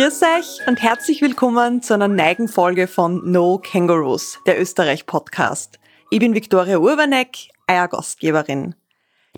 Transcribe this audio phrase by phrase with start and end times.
[0.00, 5.78] Grüß euch und herzlich willkommen zu einer neuen Folge von No Kangaroos, der Österreich-Podcast.
[6.08, 8.74] Ich bin Viktoria Urbanek, euer Gastgeberin.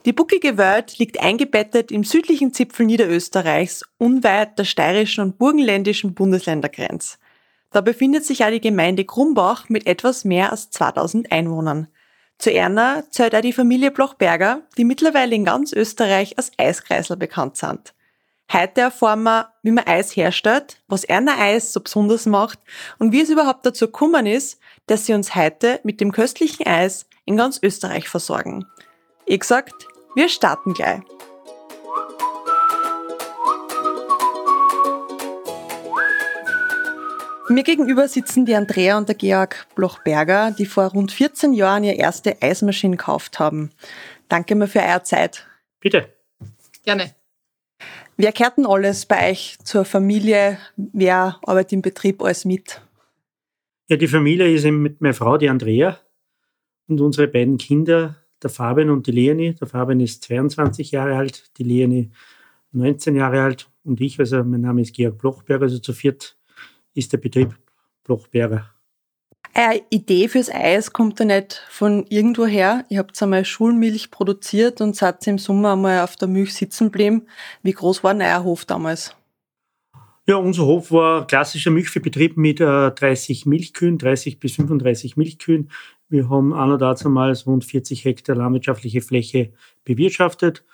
[0.04, 7.16] Die buckige Welt liegt eingebettet im südlichen Zipfel Niederösterreichs, unweit der steirischen und burgenländischen Bundesländergrenze.
[7.72, 11.88] Da befindet sich auch die Gemeinde Grumbach mit etwas mehr als 2000 Einwohnern.
[12.38, 17.56] Zu Erna zählt auch die Familie Blochberger, die mittlerweile in ganz Österreich als Eiskreisler bekannt
[17.56, 17.94] sind.
[18.52, 22.58] Heute erfahren wir, wie man Eis herstellt, was Erna Eis so besonders macht
[22.98, 27.06] und wie es überhaupt dazu gekommen ist, dass sie uns heute mit dem köstlichen Eis
[27.24, 28.66] in ganz Österreich versorgen.
[29.24, 29.72] Ich gesagt,
[30.14, 31.00] wir starten gleich.
[37.48, 41.96] Mir gegenüber sitzen die Andrea und der Georg Blochberger, die vor rund 14 Jahren ihre
[41.96, 43.70] erste Eismaschine gekauft haben.
[44.28, 45.46] Danke mir für eure Zeit.
[45.80, 46.12] Bitte.
[46.84, 47.14] Gerne.
[48.22, 50.56] Wer kehrt denn alles bei euch zur Familie?
[50.76, 52.80] Wer arbeitet im Betrieb alles mit?
[53.88, 55.98] Ja, die Familie ist eben mit meiner Frau, die Andrea,
[56.86, 59.54] und unsere beiden Kinder, der Fabian und die Leonie.
[59.54, 62.12] Der Fabian ist 22 Jahre alt, die Leonie
[62.70, 66.38] 19 Jahre alt und ich, also mein Name ist Georg Blochberger, also zu viert
[66.94, 67.58] ist der Betrieb
[68.04, 68.72] Blochberger.
[69.54, 72.86] Eine Idee fürs Eis kommt ja nicht von irgendwo her.
[72.88, 77.26] Ihr habt einmal Schulmilch produziert und seid im Sommer einmal auf der Milch sitzen geblieben.
[77.62, 79.14] Wie groß war euer Hof damals?
[80.26, 85.70] Ja, unser Hof war klassischer Milchviehbetrieb mit äh, 30 Milchkühen, 30 bis 35 Milchkühen.
[86.08, 89.52] Wir haben einerseits einmal rund 40 Hektar landwirtschaftliche Fläche
[89.84, 90.64] bewirtschaftet,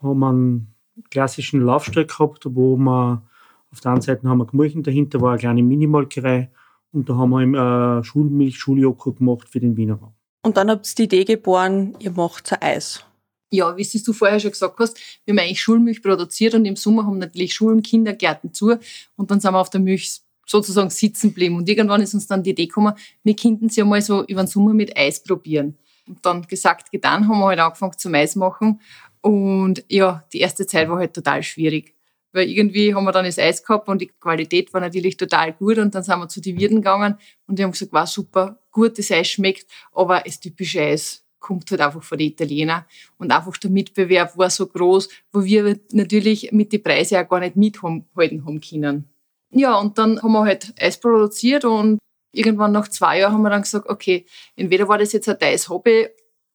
[0.00, 0.74] haben einen
[1.10, 3.22] klassischen Laufstall gehabt, wo wir
[3.70, 6.50] auf der einen Seite haben wir Gemurchen, dahinter war eine kleine Minimolkerei
[6.96, 10.14] und da haben wir eben äh, Schulmilch, Schuljoghurt gemacht für den Wiener Raum.
[10.42, 13.04] Und dann habt ihr die Idee geboren, ihr macht ein Eis.
[13.52, 16.76] Ja, wie es du vorher schon gesagt hast, wir haben eigentlich Schulmilch produziert und im
[16.76, 18.76] Sommer haben natürlich Schulen, Kindergärten zu
[19.16, 21.56] und dann sind wir auf der Milch sozusagen sitzen geblieben.
[21.56, 24.42] Und irgendwann ist uns dann die Idee gekommen, wir könnten es ja mal so über
[24.42, 25.76] den Sommer mit Eis probieren.
[26.08, 28.80] Und dann gesagt, getan, haben wir halt angefangen zum Eis machen.
[29.20, 31.95] Und ja, die erste Zeit war halt total schwierig.
[32.36, 35.78] Weil irgendwie haben wir dann das Eis gehabt und die Qualität war natürlich total gut.
[35.78, 37.16] Und dann sind wir zu den Wirten gegangen
[37.46, 41.70] und die haben gesagt, war super, gut, das Eis schmeckt, aber das typische Eis kommt
[41.70, 42.84] halt einfach von den Italienern.
[43.16, 47.40] Und einfach der Mitbewerb war so groß, wo wir natürlich mit den Preisen auch gar
[47.40, 49.08] nicht mithalten haben können.
[49.50, 51.98] Ja, und dann haben wir halt Eis produziert und
[52.32, 54.26] irgendwann nach zwei Jahren haben wir dann gesagt, okay,
[54.56, 56.08] entweder war das jetzt ein teils Hobby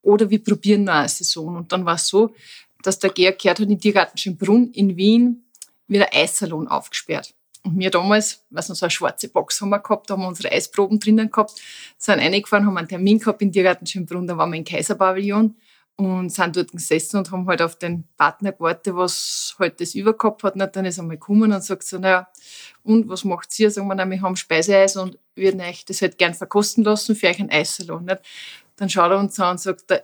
[0.04, 1.56] oder wir probieren noch eine Saison.
[1.56, 2.36] Und dann war es so,
[2.84, 5.44] dass der Georg gehört hat in Tiergarten Schönbrunn in Wien
[5.92, 7.34] wieder Eissalon aufgesperrt.
[7.64, 10.28] Und wir damals, was noch so eine schwarze Box haben wir gehabt, da haben wir
[10.28, 11.62] unsere Eisproben drinnen gehabt,
[11.98, 15.56] sind reingefahren, haben einen Termin gehabt in Tiergarten Schönbrunn, da waren wir im Kaiserpavillon
[15.98, 20.44] und sind dort gesessen und haben halt auf den Partner gewartet, was halt das übergehabt
[20.44, 20.56] hat.
[20.56, 22.28] Und dann ist er mal gekommen und sagt so, naja,
[22.84, 23.70] und was macht ihr?
[23.70, 27.28] Sagen wir, na, wir haben Speiseeis und würden euch das halt gern verkosten lassen für
[27.28, 28.06] euch ein Eissalon.
[28.06, 28.22] Nicht?
[28.78, 30.04] Dann schaut er uns an und sagt,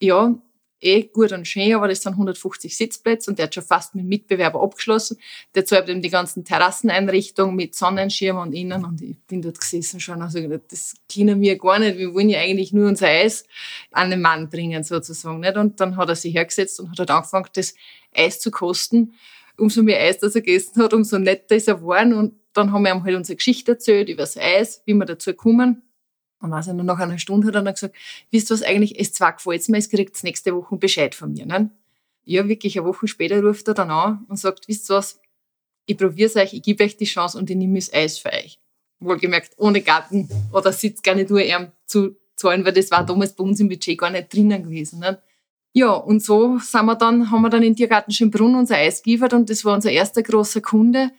[0.00, 0.34] ja,
[0.80, 4.04] eh gut und schön, aber das sind 150 Sitzplätze und der hat schon fast mit
[4.04, 5.18] Mitbewerber abgeschlossen.
[5.54, 10.00] Der zahlt eben die ganzen Terrasseneinrichtungen mit Sonnenschirm und innen und ich bin dort gesessen
[10.00, 13.44] schon und gesagt, das können wir gar nicht, wir wollen ja eigentlich nur unser Eis
[13.90, 15.40] an den Mann bringen sozusagen.
[15.40, 15.56] Nicht?
[15.56, 17.74] Und dann hat er sich hergesetzt und hat halt angefangen, das
[18.14, 19.14] Eis zu kosten.
[19.56, 22.82] Umso mehr Eis, das er gegessen hat, umso netter ist er geworden und dann haben
[22.82, 25.82] wir ihm halt unsere Geschichte erzählt über das Eis, wie wir dazu kommen
[26.46, 27.94] dann war es nur nach einer Stunde, hat er dann gesagt,
[28.30, 31.46] wisst ihr was eigentlich, es zwar gefällt mir, es kriegt nächste Woche Bescheid von mir.
[31.46, 31.70] Ne?
[32.24, 35.20] Ja, wirklich, eine Woche später ruft er dann an und sagt, wisst ihr was,
[35.86, 38.32] ich probiere es euch, ich gebe euch die Chance und ich nehme das Eis für
[38.32, 38.58] euch.
[38.98, 43.34] Wohlgemerkt, ohne Garten oder Sitz gar nicht nur ihm zu zahlen, weil das war damals
[43.34, 45.00] bei uns im Budget gar nicht drinnen gewesen.
[45.00, 45.20] Ne?
[45.72, 49.34] Ja, und so sind wir dann, haben wir dann in Tiergarten Schönbrunn unser Eis geliefert
[49.34, 51.10] und das war unser erster großer Kunde.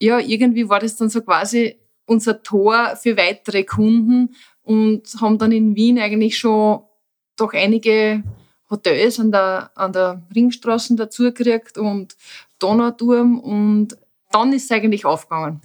[0.00, 1.76] Ja, irgendwie war das dann so quasi
[2.06, 6.82] unser Tor für weitere Kunden und haben dann in Wien eigentlich schon
[7.36, 8.22] doch einige
[8.70, 12.16] Hotels an der, an der Ringstraße dazugekriegt und
[12.58, 13.96] Donauturm und
[14.30, 15.60] dann ist es eigentlich aufgegangen.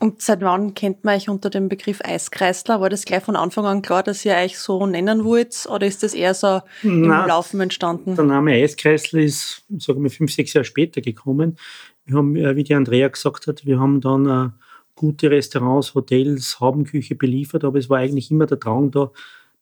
[0.00, 2.80] Und seit wann kennt man euch unter dem Begriff Eiskreisler?
[2.80, 6.02] War das gleich von Anfang an klar, dass ihr euch so nennen wollt oder ist
[6.02, 8.16] das eher so im Nein, Laufen entstanden?
[8.16, 11.58] Der Name Eiskreisler ist, sagen wir, fünf, sechs Jahre später gekommen.
[12.06, 14.63] Wir haben, äh, wie die Andrea gesagt hat, wir haben dann äh,
[14.94, 19.10] gute Restaurants, Hotels, Haubenküche beliefert, aber es war eigentlich immer der Traum da,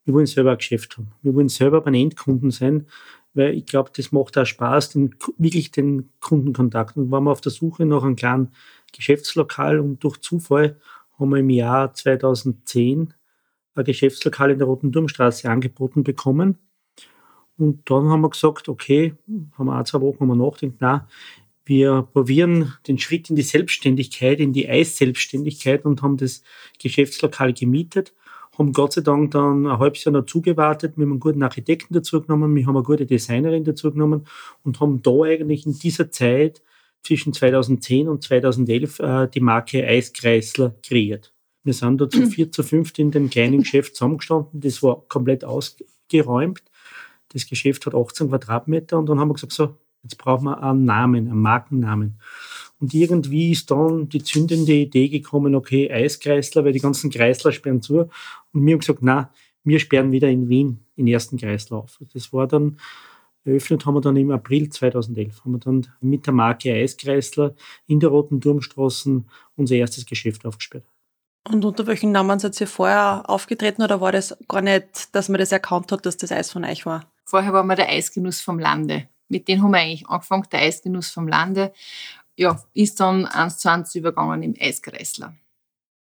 [0.05, 1.13] wir wollen selber ein Geschäft haben.
[1.23, 2.87] Wir wollen selber beim Endkunden sein,
[3.35, 6.97] weil ich glaube, das macht auch Spaß, den, wirklich den Kundenkontakt.
[6.97, 8.53] Und waren wir auf der Suche nach einem kleinen
[8.93, 10.79] Geschäftslokal und durch Zufall
[11.19, 13.15] haben wir im Jahr 2010
[13.75, 16.59] ein Geschäftslokal in der Roten Turmstraße angeboten bekommen.
[17.57, 19.15] Und dann haben wir gesagt, okay,
[19.57, 21.01] haben wir auch zwei Wochen haben wir nachgedacht, nein,
[21.65, 26.43] Wir probieren den Schritt in die Selbstständigkeit, in die Eisselbstständigkeit und haben das
[26.79, 28.13] Geschäftslokal gemietet
[28.59, 30.97] haben Gott sei Dank dann ein halbes Jahr dazu gewartet.
[30.97, 34.27] Wir haben einen guten Architekten dazu genommen, wir haben eine gute Designerin dazu genommen
[34.63, 36.63] und haben da eigentlich in dieser Zeit
[37.03, 41.33] zwischen 2010 und 2011 äh, die Marke Eiskreisler kreiert.
[41.65, 44.61] Wir sind da zu vier, zu fünft in dem kleinen Geschäft zusammengestanden.
[44.61, 46.63] Das war komplett ausgeräumt.
[47.31, 50.85] Das Geschäft hat 18 Quadratmeter und dann haben wir gesagt, so, jetzt brauchen wir einen
[50.85, 52.19] Namen, einen Markennamen.
[52.81, 57.81] Und irgendwie ist dann die zündende Idee gekommen, okay, Eiskreisler, weil die ganzen Kreisler sperren
[57.81, 58.11] zu.
[58.53, 59.31] Und wir haben gesagt, na,
[59.65, 62.01] wir sperren wieder in Wien den ersten Kreisler auf.
[62.13, 62.79] Das war dann,
[63.45, 67.55] eröffnet haben wir dann im April 2011, haben wir dann mit der Marke Eiskreisler
[67.87, 69.23] in der Roten Turmstraße
[69.57, 70.85] unser erstes Geschäft aufgesperrt.
[71.49, 75.41] Und unter welchen Namen seid ihr vorher aufgetreten oder war das gar nicht, dass man
[75.41, 77.05] das erkannt hat, dass das Eis von euch war?
[77.25, 79.09] Vorher war mal der Eisgenuss vom Lande.
[79.33, 81.73] Mit denen haben wir eigentlich angefangen, der Eisgenuss vom Lande
[82.37, 85.35] ja, ist dann eins zu eins übergangen im Eiskreisler.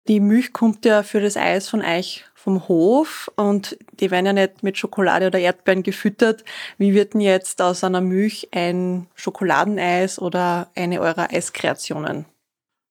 [0.08, 4.34] Die Milch kommt ja für das Eis von euch vom Hof und die werden ja
[4.34, 6.44] nicht mit Schokolade oder Erdbeeren gefüttert.
[6.78, 12.26] Wie wird denn jetzt aus einer Milch ein Schokoladeneis oder eine eurer Eiskreationen?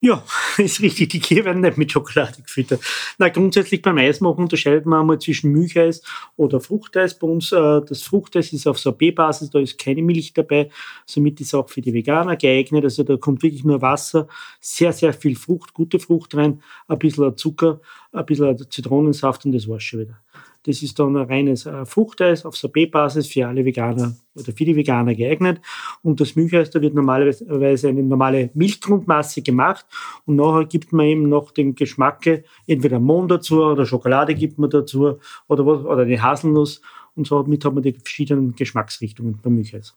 [0.03, 0.25] Ja,
[0.59, 1.11] ist richtig.
[1.11, 2.81] Die Kühe werden nicht mit Schokolade gefüttert.
[3.19, 6.03] Na, grundsätzlich beim Eismachen unterscheidet man einmal zwischen Milcheis
[6.37, 7.19] oder Fruchteis.
[7.19, 10.71] Bei uns, äh, das Fruchteis ist auf Sorbet-Basis, da ist keine Milch dabei.
[11.05, 12.85] Somit ist auch für die Veganer geeignet.
[12.85, 14.27] Also da kommt wirklich nur Wasser,
[14.59, 17.81] sehr, sehr viel Frucht, gute Frucht rein, ein bisschen Zucker,
[18.13, 20.19] ein bisschen Zitronensaft und das war's schon wieder.
[20.65, 24.77] Das ist dann ein reines äh, Fruchteis auf Sorbet-Basis für alle Veganer oder für die
[24.77, 25.61] Veganer geeignet.
[26.03, 29.87] Und das Milcheis, da wird normalerweise eine normale Milchgrundmasse gemacht
[30.27, 34.71] und nachher gibt man eben noch den Geschmack, entweder Mohn dazu oder Schokolade gibt man
[34.71, 35.19] dazu
[35.49, 36.83] oder, was, oder eine Haselnuss
[37.15, 39.95] und somit hat man die verschiedenen Geschmacksrichtungen beim Milcheis.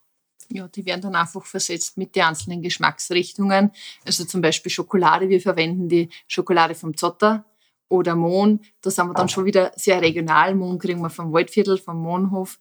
[0.50, 3.72] Ja, die werden dann einfach versetzt mit den einzelnen Geschmacksrichtungen.
[4.06, 5.30] Also zum Beispiel Schokolade.
[5.30, 7.46] Wir verwenden die Schokolade vom Zotter
[7.94, 8.60] oder Mohn.
[8.82, 10.56] Da sind wir dann schon wieder sehr regional.
[10.56, 12.60] Mohn kriegen wir vom Waldviertel, vom Mohnhof.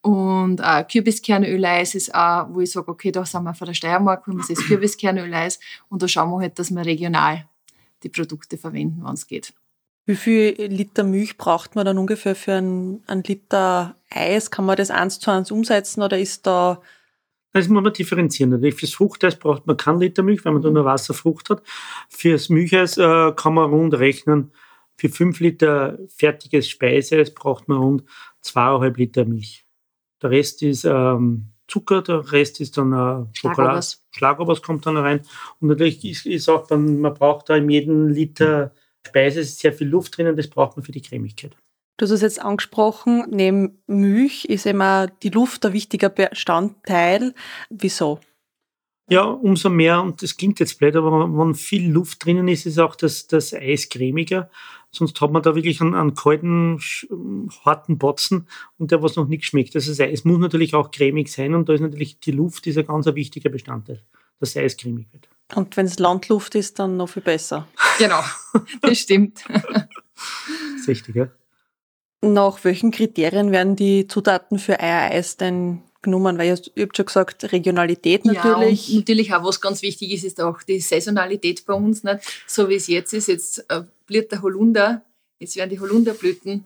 [0.00, 4.26] Und äh, Kürbiskernöleis ist auch, wo ich sage, okay, da sind wir von der Steiermark,
[4.26, 5.60] wenn wir das Kürbiskernöleis
[5.90, 7.46] und da schauen wir halt, dass wir regional
[8.02, 9.52] die Produkte verwenden, wenn es geht.
[10.06, 14.50] Wie viel Liter Milch braucht man dann ungefähr für ein, ein Liter Eis?
[14.50, 16.80] Kann man das eins zu eins umsetzen oder ist da
[17.52, 18.50] das muss man differenzieren.
[18.50, 21.62] Natürlich fürs Fruchteis braucht man keinen Liter Milch, weil man da nur Wasserfrucht hat.
[22.08, 24.52] Fürs Milcheis äh, kann man rund rechnen
[25.00, 28.04] für 5 Liter fertiges Speiseeis braucht man rund
[28.44, 29.64] 2,5 Liter Milch.
[30.22, 33.86] Der Rest ist ähm, Zucker, der Rest ist dann äh, Schokolade.
[34.10, 35.22] Schlagobers kommt dann rein.
[35.58, 38.74] Und natürlich ist, ist auch, dann, man braucht da in jedem Liter
[39.06, 41.56] Speise sehr viel Luft drinnen, das braucht man für die Cremigkeit.
[41.96, 47.34] Du hast es jetzt angesprochen, neben Milch ist immer die Luft ein wichtiger Bestandteil.
[47.70, 48.20] Wieso?
[49.10, 52.78] Ja, umso mehr, und das klingt jetzt blöd, aber wenn viel Luft drinnen ist, ist
[52.78, 54.50] auch das, das Eis cremiger.
[54.92, 56.80] Sonst hat man da wirklich einen, einen kalten,
[57.64, 58.48] harten Botzen
[58.78, 59.74] und der was noch nicht schmeckt.
[59.76, 62.76] Also das Eis muss natürlich auch cremig sein und da ist natürlich die Luft ist
[62.76, 64.02] ein ganz wichtiger Bestandteil,
[64.40, 65.28] dass das Eis cremig wird.
[65.54, 67.68] Und wenn es Landluft ist, dann noch viel besser.
[67.98, 68.20] Genau,
[68.82, 69.44] das stimmt.
[69.48, 69.86] das
[70.80, 71.28] ist richtig, ja.
[72.22, 76.38] Nach welchen Kriterien werden die Zutaten für euer Eis denn genommen?
[76.38, 78.88] Weil ihr habt schon gesagt, Regionalität natürlich.
[78.88, 82.04] Ja, natürlich auch, was ganz wichtig ist, ist auch die Saisonalität bei uns.
[82.04, 82.20] Nicht?
[82.46, 85.04] So wie es jetzt ist, jetzt äh, blüht der Holunder,
[85.38, 86.64] jetzt werden die Holunderblüten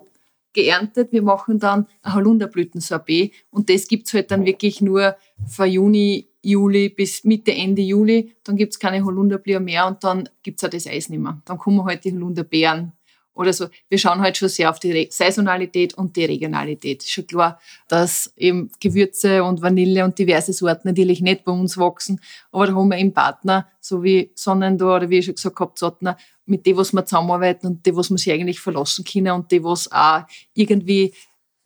[0.55, 1.13] geerntet.
[1.13, 6.29] Wir machen dann ein Holunderblütensorbet und das gibt es halt dann wirklich nur von Juni,
[6.43, 8.35] Juli bis Mitte, Ende Juli.
[8.45, 11.43] Dann gibt es keine Holunderblüher mehr und dann gibt es auch das Eis nicht mehr.
[11.45, 12.93] Dann kommen halt die Holunderbeeren
[13.35, 13.67] oder so.
[13.89, 17.03] Wir schauen halt schon sehr auf die Saisonalität und die Regionalität.
[17.03, 21.77] Ist schon klar, dass eben Gewürze und Vanille und diverse Sorten natürlich nicht bei uns
[21.77, 22.21] wachsen,
[22.53, 25.75] aber da haben wir eben Partner, so wie Sonnendor oder wie ich schon gesagt habe,
[25.75, 29.51] Zottner, mit dem, was wir zusammenarbeiten und die, was wir sich eigentlich verlassen können und
[29.51, 30.23] die, was auch
[30.55, 31.15] irgendwie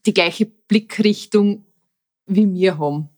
[0.07, 1.65] die gleiche Blickrichtung
[2.27, 3.09] wie wir haben.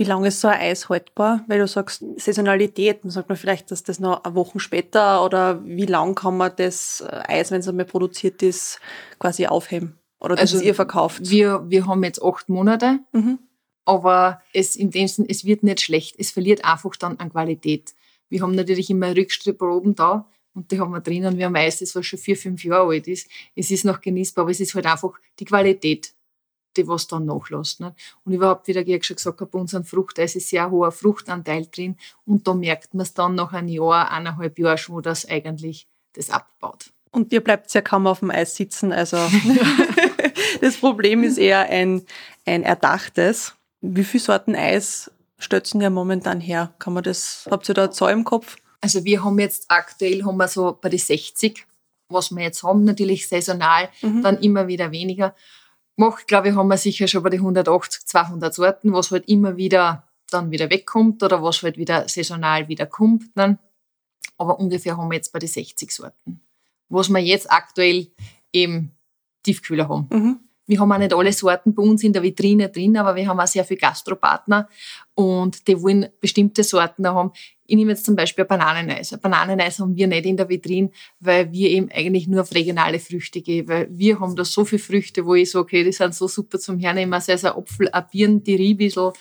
[0.00, 1.44] Wie lange ist so ein Eis haltbar?
[1.46, 5.62] Weil du sagst Saisonalität, dann sagt man vielleicht, dass das noch eine Woche später oder
[5.62, 8.80] wie lang kann man das äh, Eis, wenn es einmal produziert ist,
[9.18, 9.98] quasi aufheben?
[10.18, 11.28] Oder dass also ihr verkauft?
[11.28, 13.40] Wir, wir haben jetzt acht Monate, mhm.
[13.84, 16.16] aber es, in dem Sinn, es wird nicht schlecht.
[16.18, 17.92] Es verliert einfach dann an Qualität.
[18.30, 21.36] Wir haben natürlich immer Rückstripproben da und die haben wir drinnen.
[21.36, 23.28] Wir haben Eis, das was schon vier, fünf Jahre alt ist.
[23.54, 26.14] Es ist noch genießbar, aber es ist halt einfach die Qualität
[26.76, 27.80] die was dann nachlässt.
[27.80, 27.92] Nicht?
[28.24, 31.66] Und überhaupt, wie der Georg schon gesagt hat, bei unseren Fruchteis ist sehr hoher Fruchtanteil
[31.66, 35.26] drin und da merkt man es dann nach einem Jahr, eineinhalb Jahren schon, wo das
[35.26, 36.92] eigentlich das abbaut.
[37.12, 39.16] Und ihr bleibt ja kaum auf dem Eis sitzen, also
[40.60, 42.02] das Problem ist eher ein,
[42.46, 43.54] ein erdachtes.
[43.80, 46.72] Wie viele Sorten Eis stötzen ja momentan her?
[46.78, 48.56] Kann man das, habt ihr da eine Zahl im Kopf?
[48.80, 51.66] Also wir haben jetzt aktuell haben wir so bei die 60,
[52.08, 54.22] was wir jetzt haben, natürlich saisonal, Mhm.
[54.22, 55.34] dann immer wieder weniger.
[56.00, 59.58] Gemacht, glaube ich, haben wir sicher schon bei die 180, 200 Sorten, was halt immer
[59.58, 63.24] wieder dann wieder wegkommt oder was halt wieder saisonal wieder kommt.
[63.34, 63.58] Dann.
[64.38, 66.40] Aber ungefähr haben wir jetzt bei die 60 Sorten.
[66.88, 68.10] Was wir jetzt aktuell
[68.50, 68.92] im
[69.42, 70.08] Tiefkühler haben.
[70.10, 70.40] Mhm.
[70.70, 73.40] Wir haben auch nicht alle Sorten bei uns in der Vitrine drin, aber wir haben
[73.40, 74.68] auch sehr viele Gastropartner
[75.16, 77.32] und die wollen bestimmte Sorten auch haben.
[77.66, 79.18] Ich nehme jetzt zum Beispiel Bananeneis.
[79.20, 83.40] Bananeneis haben wir nicht in der Vitrine, weil wir eben eigentlich nur auf regionale Früchte
[83.40, 86.28] gehen, weil wir haben da so viele Früchte, wo ich sage, okay, die sind so
[86.28, 89.12] super zum Hernehmen, sei es ein Apfel, ein Birnen, die Riebissel.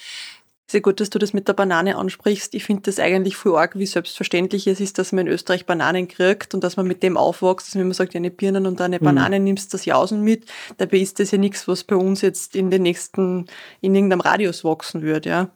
[0.72, 2.54] Sehr gut, dass du das mit der Banane ansprichst.
[2.54, 6.08] Ich finde das eigentlich voll arg, wie selbstverständlich es ist, dass man in Österreich Bananen
[6.08, 8.80] kriegt und dass man mit dem aufwächst, dass man immer sagt, ja, eine Birnen und
[8.80, 9.04] eine Mhm.
[9.04, 10.46] Banane nimmst das Jausen mit.
[10.78, 13.48] Dabei ist das ja nichts, was bei uns jetzt in den nächsten,
[13.82, 15.50] in irgendeinem Radius wachsen wird, ja.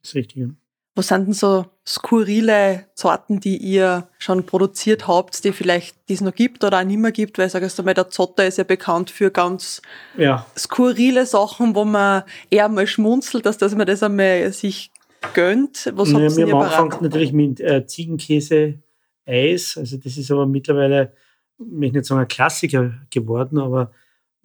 [0.00, 0.48] Das ist richtig.
[0.96, 6.34] Was sind denn so skurrile Sorten, die ihr schon produziert habt, die vielleicht es noch
[6.34, 7.36] gibt oder auch nicht mehr gibt?
[7.38, 9.82] Weil, sagst du mal, der Zotter ist ja bekannt für ganz
[10.16, 14.90] ja, skurrile Sachen, wo man eher mal schmunzelt, dass, dass man das einmal sich
[15.34, 15.92] gönnt.
[15.94, 17.02] Was Ja, habt wir ihr parat?
[17.02, 19.76] natürlich mit äh, Ziegenkäse-Eis.
[19.76, 21.12] Also das ist aber mittlerweile,
[21.58, 23.92] ich möchte nicht sagen ein Klassiker geworden, aber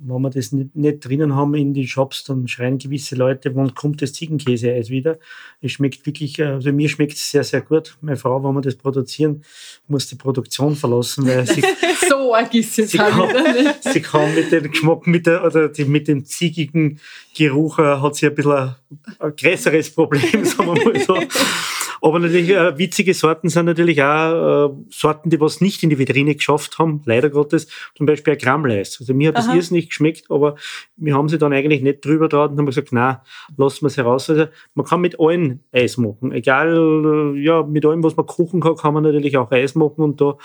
[0.04, 3.76] wenn wir das nicht, nicht drinnen haben in die Shops, dann schreien gewisse Leute, wann
[3.76, 5.20] kommt das Ziegenkäse-Eis wieder?
[5.62, 7.98] Es schmeckt wirklich, äh, also mir schmeckt es sehr, sehr gut.
[8.02, 9.44] Meine Frau, wenn wir das produzieren,
[9.88, 11.62] muss die Produktion verlassen, weil sie,
[12.10, 15.70] So arg ist es Sie halt kann- sie kann mit dem Geschmack, mit der, oder
[15.70, 17.00] die, mit dem ziegigen
[17.36, 18.76] Geruch äh, hat sie ein bisschen ein,
[19.20, 21.16] ein größeres Problem, sagen wir mal so.
[22.04, 26.00] Aber natürlich, äh, witzige Sorten sind natürlich auch äh, Sorten, die was nicht in die
[26.00, 27.68] Vitrine geschafft haben, leider Gottes.
[27.96, 28.98] Zum Beispiel ein Grammleis.
[29.00, 29.56] Also mir hat das Aha.
[29.56, 30.56] irrsinnig geschmeckt, aber
[30.96, 33.24] wir haben sie dann eigentlich nicht drüber traut und haben gesagt, na,
[33.56, 34.30] lassen wir es heraus.
[34.32, 36.32] Also man kann mit allen Eis machen.
[36.32, 40.02] Egal, äh, ja, mit allem, was man kochen kann, kann man natürlich auch Eis machen
[40.04, 40.38] und da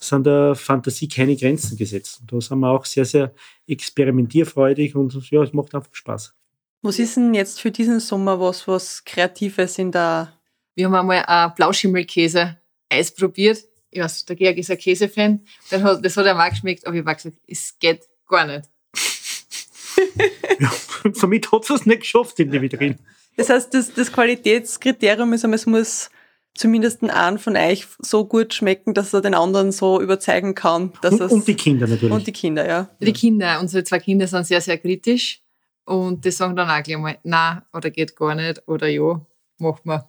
[0.00, 2.20] sind der Fantasie keine Grenzen gesetzt.
[2.20, 3.34] Und da sind wir auch sehr, sehr
[3.66, 6.34] experimentierfreudig und ja, es macht einfach Spaß.
[6.80, 10.32] Was ist denn jetzt für diesen Sommer was, was Kreatives in der
[10.74, 13.58] Wir haben einmal ein Blauschimmelkäse-Eis probiert.
[13.90, 15.40] Ich weiß, der Georg ist ein Käsefan.
[15.70, 18.68] Das hat, das hat ihm auch geschmeckt, aber ich habe gesagt, es geht gar nicht.
[20.60, 20.72] Ja,
[21.12, 22.96] somit hat es nicht geschafft in die Vitrine.
[23.36, 26.10] Das heißt, das, das Qualitätskriterium ist, es muss
[26.54, 30.92] zumindest einen von euch so gut schmecken, dass er den anderen so überzeugen kann.
[31.02, 32.12] Dass Und, und die Kinder natürlich.
[32.12, 32.88] und die Kinder, ja.
[33.00, 35.42] Die Kinder, unsere zwei Kinder sind sehr, sehr kritisch
[35.84, 39.20] und die sagen dann auch gleich mal, nein, oder geht gar nicht, oder ja,
[39.58, 40.02] macht man.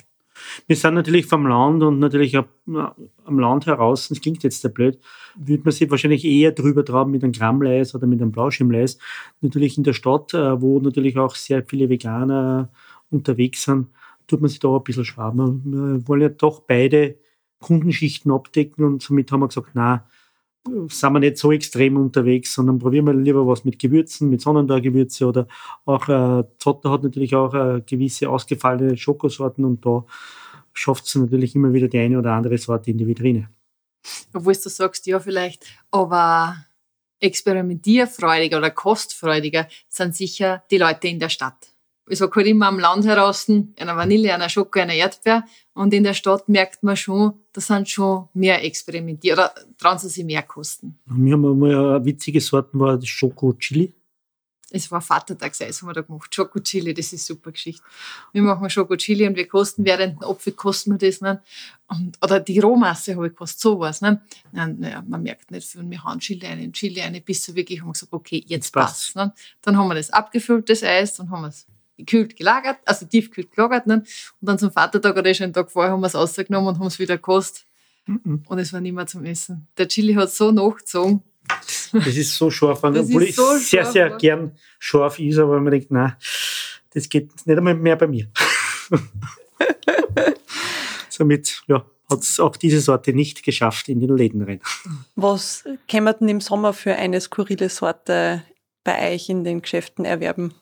[0.68, 5.00] Wir sind natürlich vom Land und natürlich am Land heraus, das klingt jetzt sehr blöd,
[5.36, 8.98] würde man sich wahrscheinlich eher drüber trauen mit einem Grammleis oder mit einem Blauschimmleis.
[9.42, 12.70] Natürlich in der Stadt, äh, wo natürlich auch sehr viele Veganer
[13.10, 13.88] unterwegs sind,
[14.28, 15.34] tut man sich da ein bisschen schwer.
[15.36, 17.18] Wir, wollen ja doch beide
[17.60, 20.08] Kundenschichten abdecken und somit haben wir gesagt, na,
[20.66, 25.28] sind wir nicht so extrem unterwegs, sondern probieren wir lieber was mit Gewürzen, mit Sonnenberg-Gewürze
[25.28, 25.48] oder
[25.86, 30.06] auch äh, Zotter hat natürlich auch äh, gewisse ausgefallene Schokosorten und da
[30.74, 33.50] schafft es natürlich immer wieder die eine oder andere Sorte in die Vitrine.
[34.34, 36.58] Obwohl du sagst, ja, vielleicht, aber
[37.20, 41.75] experimentierfreudiger oder kostfreudiger sind sicher die Leute in der Stadt.
[42.08, 45.44] Ich sag halt immer am Land heraus, einer Vanille, einer Schoko, einer Erdbeer.
[45.74, 50.10] Und in der Stadt merkt man schon, da sind schon mehr experimentiert, oder trauen sie
[50.10, 51.00] sich mehr kosten.
[51.06, 53.94] Wir haben einmal eine witzige Sorten, war das Schoko-Chili.
[54.72, 56.34] Es war Vatertagseis, haben wir da gemacht.
[56.34, 57.84] Schoko Chili, das ist eine super Geschichte.
[58.34, 61.40] Wir machen Schoko Chili und wir kosten während dem Apfel kosten wir das nicht.
[61.88, 64.02] Und, oder die Rohmasse habe ich gekostet, sowas.
[64.02, 64.22] Ne?
[64.52, 65.90] Nein, naja, man merkt nicht viel.
[65.90, 69.16] Wir hauen Chili eine, Chili eine, bis so wirklich haben wir gesagt, okay, jetzt passt.
[69.16, 69.34] Ne?
[69.62, 73.52] Dann haben wir das abgefüllt, das Eis, dann haben wir es gekühlt gelagert, also tiefkühlt
[73.52, 73.88] gelagert.
[73.88, 73.96] Ne?
[73.96, 74.06] Und
[74.50, 77.00] dann zum Vatertag oder schon einen Tag vorher haben wir es rausgenommen und haben es
[77.00, 77.66] wieder gekostet.
[78.06, 78.44] Mhm.
[78.48, 79.68] Und es war nicht mehr zum Essen.
[79.78, 81.24] Der Chili hat so nachgezogen.
[81.92, 84.18] Das ist so scharf, Das obwohl ist ich so sehr, scharf, sehr ja.
[84.18, 86.16] gern scharf ist, aber man denkt, nein,
[86.94, 88.28] das geht nicht einmal mehr bei mir.
[91.10, 94.60] Somit ja, hat es auch diese Sorte nicht geschafft in den Läden rein.
[95.16, 98.44] Was kann man denn im Sommer für eine skurrile Sorte
[98.84, 100.54] bei euch in den Geschäften erwerben?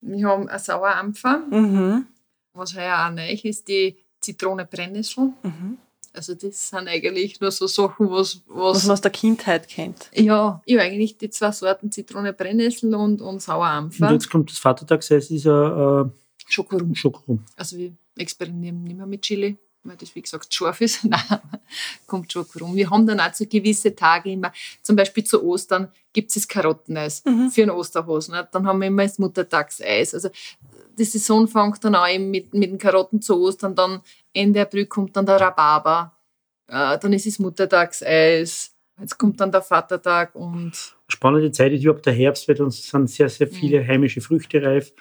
[0.00, 1.38] Wir haben ein Sauerampfer.
[1.50, 2.06] Mhm.
[2.52, 5.32] Was heuer auch neu ist, die Zitrone-Brennnessel.
[5.42, 5.78] Mhm.
[6.12, 10.10] Also das sind eigentlich nur so Sachen, was, Was was, man aus der Kindheit kennt.
[10.14, 14.10] ja, ja, eigentlich die zwei Sorten Zitrone-Brennnessel und, und Und Sauerampfer.
[14.12, 16.12] jetzt kommt das Vatertagseis, ist ein
[16.48, 16.92] Schokorum.
[16.92, 17.44] äh, Schokorum.
[17.56, 19.58] Also wir experimentieren nicht mehr mit Chili,
[19.88, 21.04] weil das wie gesagt scharf ist.
[21.04, 21.20] Nein,
[22.06, 22.74] kommt Schokorum.
[22.74, 24.52] Wir haben dann auch so gewisse Tage immer,
[24.82, 27.50] zum Beispiel zu Ostern gibt es das Karotteneis Mhm.
[27.50, 28.34] für einen Osterhasen.
[28.34, 28.48] ne?
[28.50, 30.14] Dann haben wir immer das Muttertagseis.
[30.14, 30.30] Also
[30.98, 34.00] die Saison fängt dann an mit, mit den Karotten zu Ostern, dann
[34.32, 36.12] Ende April kommt dann der Rhabarber,
[36.68, 40.94] äh, dann ist es Muttertagseis, jetzt kommt dann der Vatertag und...
[41.08, 43.86] Spannende Zeit ist überhaupt der Herbst, weil dann sind sehr, sehr viele mhm.
[43.86, 44.92] heimische Früchte reif.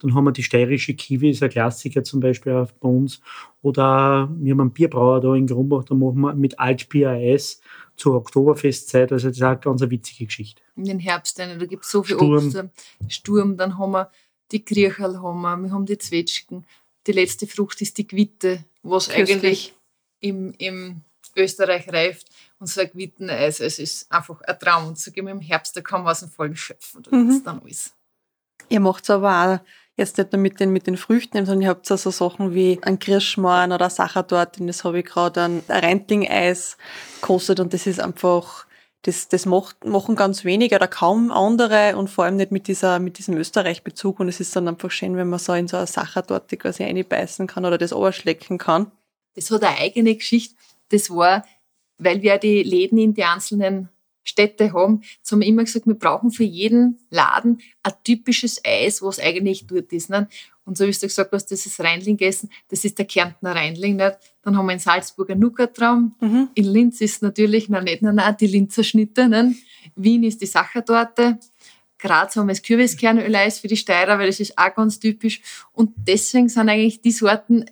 [0.00, 3.20] Dann haben wir die steirische Kiwi, ist ein Klassiker zum Beispiel auch bei uns.
[3.62, 7.60] Oder wir haben einen Bierbrauer da in Grumbach, da machen wir mit Altbier Eis
[7.96, 9.12] zur Oktoberfestzeit.
[9.12, 10.62] Also das ist auch eine ganz witzige Geschichte.
[10.76, 12.46] In den Herbst, da gibt es so viel Sturm.
[12.46, 12.64] Obst.
[13.08, 14.10] Sturm, dann haben wir
[14.52, 16.64] die Kriecherl, haben wir, wir haben die Zwetschgen.
[17.06, 19.30] Die letzte Frucht ist die Quitte, was Köstlich.
[19.30, 19.74] eigentlich
[20.20, 21.02] im, im
[21.36, 22.28] Österreich reift.
[22.58, 24.88] Und so ein Quitteneis, es ist einfach ein Traum.
[24.88, 27.02] Und so gehen wir im Herbst, da kann man aus dem Vollen schöpfen.
[27.02, 27.42] Da mhm.
[27.44, 27.94] dann alles.
[28.68, 29.60] Ihr macht es aber auch
[29.98, 32.78] jetzt nicht nur mit den, mit den Früchten, sondern ihr habt auch so Sachen wie
[32.82, 34.64] ein Kirschmorn oder Sachertorte.
[34.64, 36.78] Das habe ich gerade ein Reintling-Eis
[37.20, 38.66] gekostet und das ist einfach,
[39.02, 42.98] das, das macht, machen ganz wenige oder kaum andere und vor allem nicht mit, dieser,
[43.00, 44.20] mit diesem Österreich-Bezug.
[44.20, 47.46] Und es ist dann einfach schön, wenn man so in so eine Sachertorte quasi reinbeißen
[47.46, 48.90] kann oder das überschlecken kann.
[49.34, 50.54] Das hat eine eigene Geschichte.
[50.90, 51.44] Das war,
[51.98, 53.88] weil wir die Läden in die einzelnen
[54.28, 59.02] Städte haben, jetzt haben wir immer gesagt, wir brauchen für jeden Laden ein typisches Eis,
[59.02, 60.10] was eigentlich dort ist.
[60.10, 60.26] Nicht?
[60.64, 63.96] Und so wie du gesagt hast, das ist Rheinling gegessen, das ist der Kärntner Rheinling.
[63.96, 64.18] Nicht?
[64.42, 66.14] Dann haben wir in Salzburg einen Nuckertraum.
[66.20, 66.48] Mhm.
[66.54, 69.28] In Linz ist natürlich, na nicht, na, na, die Linzer Schnitte.
[69.28, 69.62] Nicht?
[69.96, 71.38] Wien ist die Sachertorte.
[71.98, 75.40] Graz haben wir das Kürbiskernöleis für die Steirer, weil das ist auch ganz typisch.
[75.72, 77.64] Und deswegen sind eigentlich die Sorten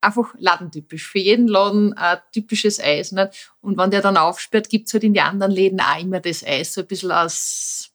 [0.00, 1.06] einfach ladentypisch.
[1.06, 3.12] Für jeden Laden ein typisches Eis.
[3.12, 3.52] Nicht?
[3.60, 6.44] Und wenn der dann aufsperrt, gibt es halt in die anderen Läden auch immer das
[6.44, 7.90] Eis, so ein bisschen als,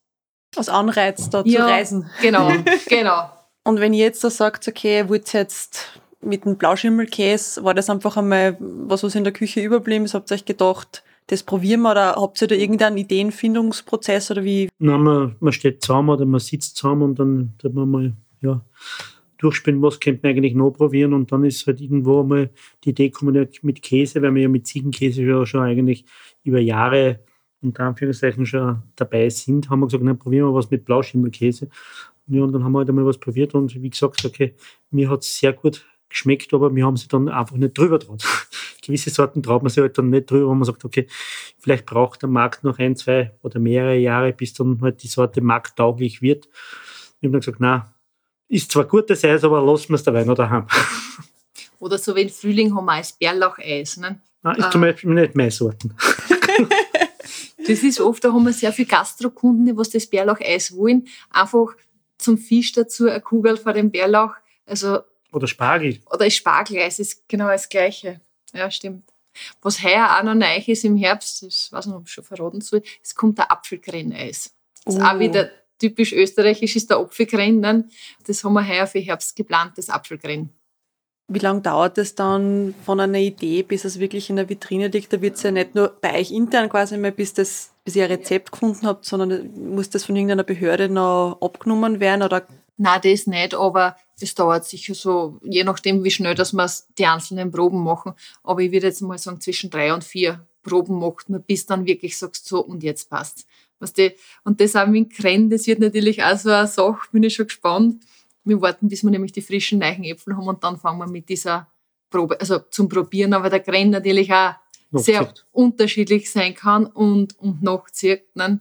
[0.55, 2.09] als Anreiz da ja, zu reisen.
[2.21, 2.51] Genau,
[2.87, 3.29] genau.
[3.63, 8.17] Und wenn ihr jetzt da sagt, okay, wollt jetzt mit dem Blauschimmelkäse, war das einfach
[8.17, 10.13] einmal was, was in der Küche überblieben ist?
[10.13, 14.69] Habt ihr euch gedacht, das probieren wir oder habt ihr da irgendeinen Ideenfindungsprozess oder wie?
[14.77, 18.61] Nein, man, man steht zusammen oder man sitzt zusammen und dann, dann man mal, ja,
[19.37, 22.49] durchspielen, was könnte man eigentlich noch probieren und dann ist halt irgendwo mal
[22.83, 26.05] die Idee gekommen mit Käse, weil wir ja mit Ziegenkäse ja schon eigentlich
[26.43, 27.19] über Jahre
[27.61, 31.69] unter Anführungszeichen schon dabei sind, haben wir gesagt, dann probieren wir was mit Blauschimmelkäse.
[32.27, 34.55] Ja, und dann haben wir halt einmal was probiert und wie gesagt, okay,
[34.91, 38.23] mir hat es sehr gut geschmeckt, aber wir haben sie dann einfach nicht drüber traut.
[38.81, 41.07] Gewisse Sorten traut man sich halt dann nicht drüber, wo man sagt, okay,
[41.59, 45.41] vielleicht braucht der Markt noch ein, zwei oder mehrere Jahre, bis dann halt die Sorte
[45.41, 46.47] markttauglich wird.
[47.19, 47.94] Wir haben dann gesagt, na,
[48.47, 50.67] ist zwar gutes Eis, aber lassen wir es dabei noch daheim.
[51.79, 53.97] Oder so wie im Frühling haben wir als Bärlauch-Eis.
[53.97, 54.21] Ne?
[54.43, 55.95] Nein, ist äh, zum Beispiel nicht meine Sorten.
[57.67, 61.07] das ist oft, da haben wir sehr viele Gastrokunden, die was das Bärlauch-Eis wollen.
[61.31, 61.75] Einfach
[62.17, 64.33] zum Fisch dazu eine Kugel vor dem Bärlauch.
[64.65, 64.99] Also,
[65.31, 65.99] oder Spargel.
[66.11, 68.21] Oder Spargeleis ist genau das Gleiche.
[68.53, 69.03] Ja, stimmt.
[69.61, 72.61] Was heuer auch noch neu ist im Herbst, das weiß nicht, ob ich schon verraten
[72.61, 74.53] soll, es kommt ein Apfelgrenneis.
[74.85, 75.19] Das ist auch oh.
[75.19, 77.91] wieder typisch österreichisch ist der Apfelgrennen.
[78.25, 80.49] Das haben wir heuer für Herbst geplant, das Apfelgrennen.
[81.27, 85.11] Wie lange dauert es dann von einer Idee, bis es wirklich in der Vitrine liegt?
[85.11, 88.03] Da wird es ja nicht nur bei euch intern quasi mal, bis, das, bis ihr
[88.03, 92.21] ein Rezept gefunden habt, sondern muss das von irgendeiner Behörde noch abgenommen werden?
[92.21, 92.45] Oder?
[92.77, 97.07] Nein, das nicht, aber es dauert sicher so, je nachdem, wie schnell dass wir die
[97.07, 98.13] einzelnen Proben machen.
[98.43, 101.87] Aber ich würde jetzt mal sagen, zwischen drei und vier Proben macht man, bis dann
[101.87, 103.47] wirklich sagst, so und jetzt passt.
[103.85, 107.21] Was die, und das auch mit Krenn, das wird natürlich auch so eine Sache, bin
[107.21, 108.03] ich schon gespannt.
[108.43, 111.29] Wir warten, bis wir nämlich die frischen neuen Äpfel haben und dann fangen wir mit
[111.29, 111.67] dieser
[112.09, 114.55] Probe, also zum Probieren, aber der Krenn natürlich auch
[114.91, 118.35] sehr unterschiedlich sein kann und, und nachzieht.
[118.35, 118.59] Ne?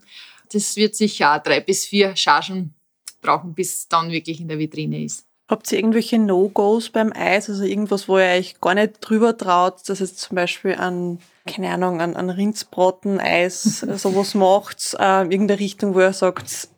[0.51, 2.75] Das wird sicher auch drei bis vier Chargen
[3.19, 5.24] brauchen, bis es dann wirklich in der Vitrine ist.
[5.47, 7.49] Habt ihr irgendwelche No-Gos beim Eis?
[7.49, 11.69] Also irgendwas, wo ihr euch gar nicht drüber traut, dass es zum Beispiel an, keine
[11.69, 16.69] Ahnung, an, an Rindsbraten, Eis, sowas macht, äh, irgendeine Richtung, wo ihr sagt,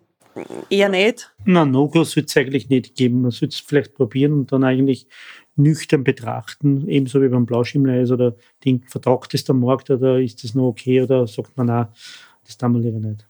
[0.69, 1.31] eher nicht?
[1.45, 3.21] Nein, No-Gos wird es eigentlich nicht geben.
[3.21, 5.07] Man sollte es vielleicht probieren und dann eigentlich
[5.55, 10.53] nüchtern betrachten, ebenso wie beim Blauschimmereis oder Ding, vertragt es der Markt oder ist das
[10.53, 11.91] noch okay oder sagt man, na,
[12.45, 13.26] das tun wir lieber nicht.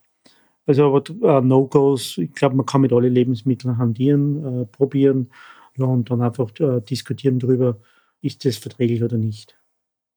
[0.68, 5.32] Also aber uh, No-Gos, ich glaube, man kann mit allen Lebensmitteln hantieren, äh, probieren
[5.78, 7.80] ja, und dann einfach äh, diskutieren darüber,
[8.22, 9.58] ist das verträglich oder nicht.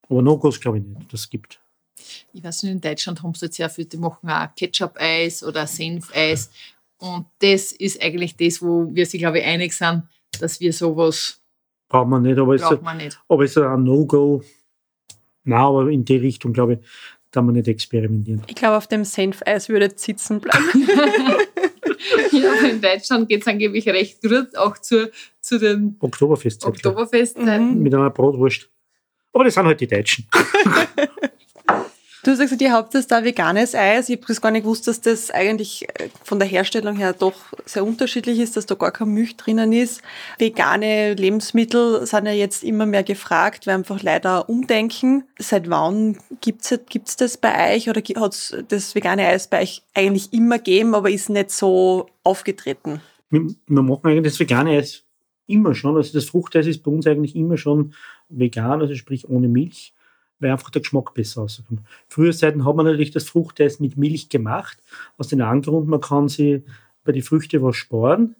[0.08, 1.62] Aber No-Gos glaube ich nicht, das gibt.
[2.32, 5.66] Ich weiß nicht, in Deutschland haben sie jetzt sehr viele, die machen auch Ketchup-Eis oder
[5.66, 6.50] Senf-Eis.
[6.98, 10.02] Und das ist eigentlich das, wo wir sich, glaube ich, einig sind,
[10.40, 11.40] dass wir sowas
[11.88, 12.38] braucht man nicht.
[12.38, 13.20] Aber braucht man nicht.
[13.28, 14.42] Aber ist ein No-Go?
[15.44, 16.78] Nein, aber in die Richtung, glaube ich,
[17.30, 18.42] da man nicht experimentieren.
[18.48, 20.88] Ich glaube, auf dem Senfeis würde sitzen bleiben.
[22.32, 26.76] ja, in Deutschland geht es angeblich recht gut, auch zu, zu den Oktoberfestzeiten.
[26.76, 27.76] Oktoberfestzeiten.
[27.76, 27.82] Mhm.
[27.82, 28.68] Mit einer Brotwurst.
[29.32, 30.26] Aber das sind halt die Deutschen.
[32.30, 34.08] Du sagst, ihr habt das da veganes Eis.
[34.08, 37.84] Ich habe gar nicht gewusst, dass das eigentlich äh, von der Herstellung her doch sehr
[37.84, 40.00] unterschiedlich ist, dass da gar kein Milch drinnen ist.
[40.38, 45.24] Vegane Lebensmittel sind ja jetzt immer mehr gefragt, weil einfach leider umdenken.
[45.40, 50.32] Seit wann gibt's gibt's das bei euch oder hat's das vegane Eis bei euch eigentlich
[50.32, 53.00] immer gegeben, aber ist nicht so aufgetreten?
[53.30, 55.02] Wir, wir machen eigentlich das vegane Eis
[55.48, 55.96] immer schon.
[55.96, 57.92] Also das Fruchteis ist bei uns eigentlich immer schon
[58.28, 59.94] vegan, also sprich ohne Milch
[60.40, 61.82] weil einfach der Geschmack besser rauskommt.
[62.08, 64.82] Früher Zeiten hat man natürlich das Fruchteis mit Milch gemacht,
[65.16, 66.64] aus dem Grund, man kann sie
[67.04, 68.34] bei den Früchten was sparen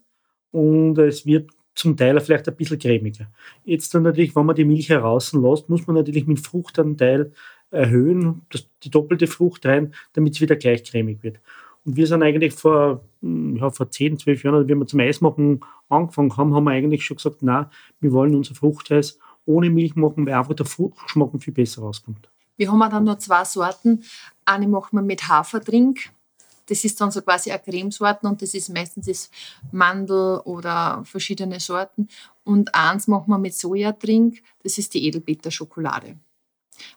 [0.51, 3.31] und es wird zum Teil vielleicht ein bisschen cremiger.
[3.65, 7.33] Jetzt dann natürlich, wenn man die Milch herauslässt, muss man natürlich mit Fruchtanteil
[7.71, 11.41] erhöhen, das, die doppelte Frucht rein, damit es wieder gleich cremig wird.
[11.85, 15.61] Und wir sind eigentlich vor, hm, ja, vor 10, 12 Jahren, wie wir zum Eismachen
[15.89, 19.19] angefangen haben, haben wir eigentlich schon gesagt, na, wir wollen unser Fruchteis
[19.51, 22.29] ohne Milch machen, weil einfach der Fruchtgeschmack viel besser rauskommt.
[22.57, 24.05] Wir haben dann noch zwei Sorten.
[24.45, 26.11] Eine machen wir mit Haferdrink.
[26.67, 29.31] Das ist dann so quasi eine Cremesorten und das ist meistens das
[29.73, 32.09] Mandel oder verschiedene Sorten.
[32.45, 34.43] Und eins machen wir mit Sojadrink.
[34.63, 36.17] Das ist die Edelbeterschokolade.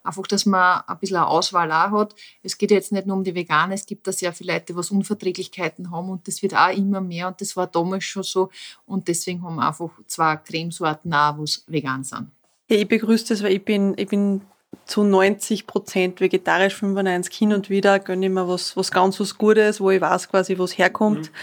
[0.03, 2.15] Einfach, dass man ein bisschen eine Auswahl auch hat.
[2.41, 4.75] Es geht jetzt nicht nur um die Veganer, es gibt da sehr viele Leute, die
[4.75, 8.49] was Unverträglichkeiten haben und das wird auch immer mehr und das war damals schon so
[8.85, 12.31] und deswegen haben wir einfach zwei Cremesorten auch, was vegan sind.
[12.69, 14.41] Ja, ich begrüße das, weil ich bin, ich bin
[14.86, 19.38] zu 90 Prozent vegetarisch, 95 hin und wieder gönne ich mir was, was ganz was
[19.38, 21.32] Gutes, wo ich weiß quasi, wo es herkommt.
[21.32, 21.36] Mhm.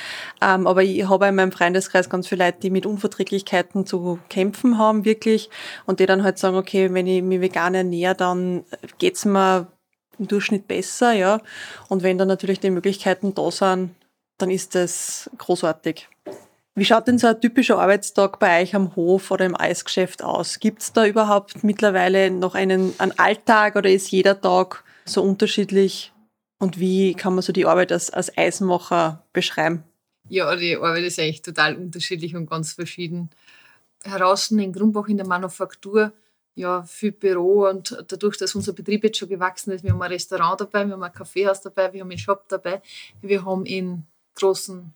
[0.43, 4.79] Ähm, aber ich habe in meinem Freundeskreis ganz viele Leute, die mit Unverträglichkeiten zu kämpfen
[4.79, 5.49] haben, wirklich.
[5.87, 8.65] Und die dann halt sagen, okay, wenn ich mich vegan ernähre, dann
[8.99, 9.69] geht's mir
[10.19, 11.41] im Durchschnitt besser, ja.
[11.89, 13.95] Und wenn dann natürlich die Möglichkeiten da sind,
[14.39, 16.09] dann ist das großartig.
[16.77, 20.61] Wie schaut denn so ein typischer Arbeitstag bei euch am Hof oder im Eisgeschäft aus?
[20.61, 26.13] Gibt es da überhaupt mittlerweile noch einen, einen Alltag oder ist jeder Tag so unterschiedlich?
[26.59, 29.83] Und wie kann man so die Arbeit als, als Eismacher beschreiben?
[30.29, 33.31] Ja, die Arbeit ist eigentlich total unterschiedlich und ganz verschieden.
[34.05, 36.13] Heraus in Grumbach in der Manufaktur,
[36.55, 40.13] ja, viel Büro und dadurch, dass unser Betrieb jetzt schon gewachsen ist, wir haben ein
[40.13, 42.81] Restaurant dabei, wir haben ein Kaffeehaus dabei, wir haben einen Shop dabei,
[43.23, 44.05] wir haben in
[44.35, 44.95] großen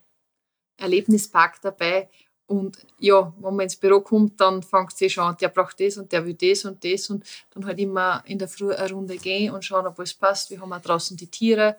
[0.76, 2.08] Erlebnispark dabei.
[2.46, 5.96] Und ja, wenn man ins Büro kommt, dann fängt sie schon an, der braucht das
[5.96, 7.08] und der will das und das.
[7.08, 10.50] Und dann halt immer in der Früh eine Runde gehen und schauen, ob alles passt.
[10.50, 11.76] Wir haben auch draußen die Tiere.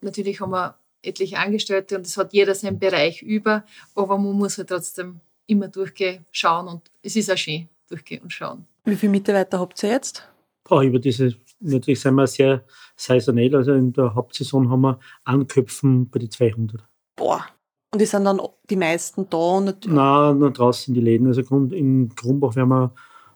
[0.00, 3.64] Natürlich haben wir etliche Angestellte und es hat jeder seinen Bereich über.
[3.94, 8.32] Aber man muss halt trotzdem immer durchgehen, schauen und es ist auch schön, durchgehen und
[8.32, 8.66] schauen.
[8.84, 10.28] Wie viele Mitarbeiter habt ihr jetzt?
[10.68, 12.64] Oh, über diese, natürlich sind wir sehr
[12.96, 13.54] saisonell.
[13.56, 16.84] Also in der Hauptsaison haben wir Anköpfen bei die 200.
[17.16, 17.46] Boah,
[17.90, 19.60] und die sind dann die meisten da?
[19.60, 21.26] Nein, nur draußen in die Läden.
[21.26, 22.92] Also in Krumbach werden wir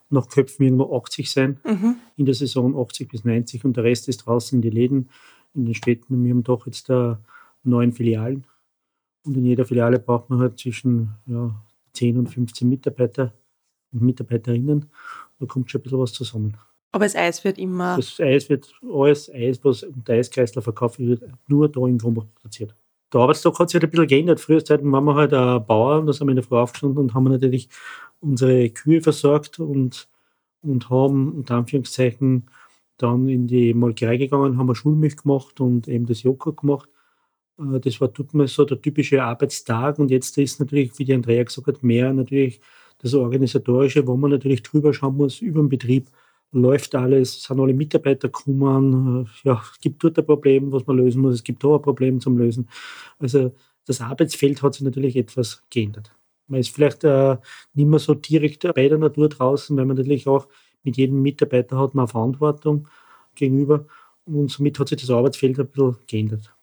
[0.09, 1.59] nach Köpfen irgendwo 80 sein.
[1.63, 1.95] Mhm.
[2.17, 5.09] In der Saison 80 bis 90 und der Rest ist draußen in die Läden,
[5.55, 6.23] in den Städten.
[6.23, 7.19] Wir haben doch jetzt da
[7.63, 8.45] neun Filialen.
[9.25, 11.55] Und in jeder Filiale braucht man halt zwischen ja,
[11.93, 13.33] 10 und 15 Mitarbeiter
[13.91, 14.85] und Mitarbeiterinnen.
[15.39, 16.57] Da kommt schon ein bisschen was zusammen.
[16.91, 17.95] Aber das Eis wird immer.
[17.95, 22.75] Das Eis wird, alles Eis, was unter Eiskreisler verkauft wird, nur da in Krumbach produziert
[23.13, 24.39] der Arbeitstag hat sich halt ein bisschen geändert.
[24.39, 26.99] Früher Zeiten waren wir halt ein Bauer und da sind wir in der Früh aufgestanden
[26.99, 27.69] und haben natürlich
[28.21, 30.07] unsere Kühe versorgt und,
[30.61, 32.47] und haben unter Anführungszeichen
[32.97, 36.89] dann in die Molkerei gegangen, haben wir Schulmilch gemacht und eben das Joghurt gemacht.
[37.59, 41.13] Äh, das war tut mir so der typische Arbeitstag und jetzt ist natürlich, wie die
[41.13, 42.61] Andrea gesagt hat, mehr natürlich
[42.99, 46.09] das Organisatorische, wo man natürlich drüber schauen muss über den Betrieb
[46.53, 50.97] läuft alles, sind alle Mitarbeiter gekommen, äh, ja, es gibt dort ein Problem, was man
[50.97, 52.69] lösen muss, es gibt da ein Problem zum Lösen.
[53.19, 53.53] Also
[53.85, 56.15] das Arbeitsfeld hat sich natürlich etwas geändert.
[56.47, 57.37] Man ist vielleicht äh,
[57.73, 60.47] nicht mehr so direkt bei der Natur draußen, weil man natürlich auch
[60.83, 62.87] mit jedem Mitarbeiter hat man Verantwortung
[63.35, 63.85] gegenüber
[64.25, 66.53] und somit hat sich das Arbeitsfeld ein bisschen geändert.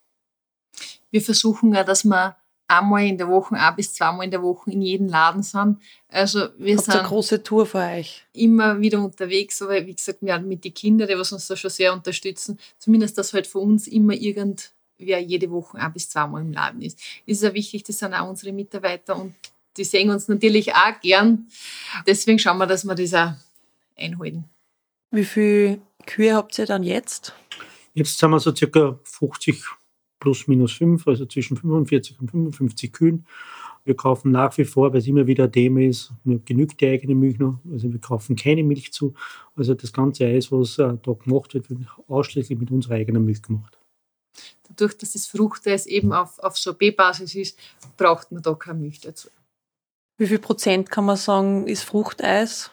[1.10, 2.34] Wir versuchen ja, dass man
[2.70, 5.78] einmal in der Woche, ein bis zweimal in der Woche in jedem Laden sind.
[6.08, 8.24] Also wir Habt sind eine große Tour für euch.
[8.32, 11.56] immer wieder unterwegs, aber wie gesagt, wir haben mit den Kindern, die was uns da
[11.56, 16.42] schon sehr unterstützen, zumindest, dass halt für uns immer irgendwer jede Woche ein bis zweimal
[16.42, 16.98] im Laden ist.
[17.26, 19.34] Das ist ja wichtig, das sind auch unsere Mitarbeiter und
[19.76, 21.48] die sehen uns natürlich auch gern.
[22.06, 23.32] Deswegen schauen wir, dass wir das auch
[23.96, 24.44] einhalten.
[25.10, 27.34] Wie viele Kühe habt ihr dann jetzt?
[27.94, 29.64] Jetzt sind wir so circa 50
[30.20, 33.26] plus minus 5, also zwischen 45 und 55 Kühen.
[33.84, 36.12] Wir kaufen nach wie vor, weil es immer wieder ein Thema ist,
[36.44, 37.58] genügt die eigene Milch noch.
[37.72, 39.14] Also wir kaufen keine Milch zu.
[39.56, 43.42] Also das ganze Eis, was äh, da gemacht wird, wird ausschließlich mit unserer eigenen Milch
[43.42, 43.78] gemacht.
[44.68, 47.58] Dadurch, dass das Fruchteis eben auf, auf so B-Basis ist,
[47.96, 49.28] braucht man da keine Milch dazu.
[50.18, 52.70] Wie viel Prozent kann man sagen, ist Fruchteis?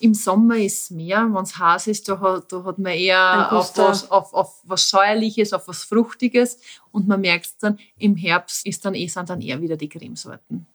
[0.00, 3.52] Im Sommer ist es mehr, wenn es heiß ist, da hat, da hat man eher
[3.52, 6.58] auf was, auf, auf was Säuerliches, auf was Fruchtiges
[6.90, 9.90] und man merkt es dann, im Herbst ist dann eh, sind dann eher wieder die
[9.90, 10.66] Cremesorten.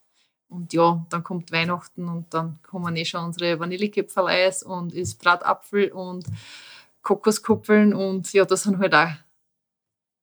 [0.48, 5.92] Und ja, dann kommt Weihnachten und dann kommen eh schon unsere Vanillekipferl-Eis und ist Bratapfel
[5.92, 6.26] und
[7.02, 9.12] Kokoskuppeln und ja, das sind halt auch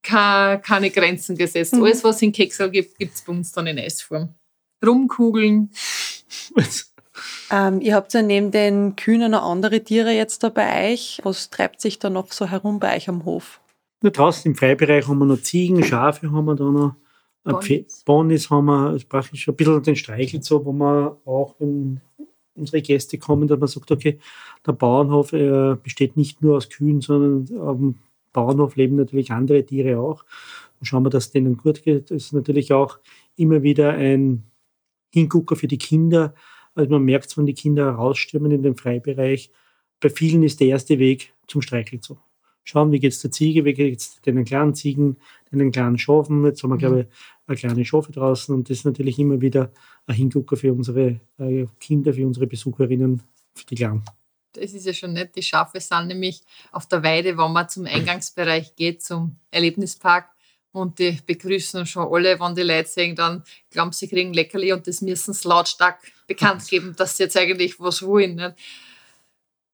[0.03, 1.75] keine, Grenzen gesetzt.
[1.75, 1.83] Mhm.
[1.85, 4.35] Alles, was es in Keksel gibt, gibt es bei uns dann in Eisform.
[4.85, 5.71] Rumkugeln.
[7.51, 11.21] ähm, ihr habt ja neben den Kühen noch andere Tiere jetzt da bei euch.
[11.25, 13.61] Was treibt sich da noch so herum bei euch am Hof?
[14.03, 16.95] Na, draußen im Freibereich haben wir noch Ziegen, Schafe haben wir da noch.
[17.45, 18.03] Bonis.
[18.05, 22.01] Bonis haben wir praktisch ein bisschen den Streichel so, wo man auch, wenn
[22.55, 24.19] unsere Gäste kommen, dass man sagt, okay,
[24.67, 27.99] der Bauernhof äh, besteht nicht nur aus Kühen, sondern dem
[28.33, 30.25] Bauernhof leben natürlich andere Tiere auch.
[30.79, 32.11] Und schauen wir, dass es denen gut geht.
[32.11, 32.99] Das ist natürlich auch
[33.37, 34.45] immer wieder ein
[35.11, 36.35] Hingucker für die Kinder.
[36.75, 39.51] Also man merkt, wenn die Kinder rausstürmen in den Freibereich,
[40.01, 42.19] bei vielen ist der erste Weg zum Streichelzoo.
[42.65, 45.17] Schauen, wie geht es der Ziege, wie geht es den kleinen Ziegen,
[45.51, 46.45] den kleinen Schafen.
[46.45, 46.81] Jetzt haben wir, mhm.
[46.81, 47.07] glaube ich,
[47.47, 49.73] eine kleine Schafe draußen und das ist natürlich immer wieder
[50.07, 53.23] ein Hingucker für unsere äh, Kinder, für unsere Besucherinnen,
[53.55, 54.05] für die Kleinen.
[54.53, 55.35] Das ist ja schon nett.
[55.35, 60.29] Die Schafe sind nämlich auf der Weide, wenn man zum Eingangsbereich geht, zum Erlebnispark.
[60.73, 64.87] Und die begrüßen schon alle, wenn die Leute sehen, dann glauben sie kriegen Leckerli und
[64.87, 68.37] das müssen sie lautstark bekannt geben, dass sie jetzt eigentlich was wollen.
[68.37, 68.55] Nicht?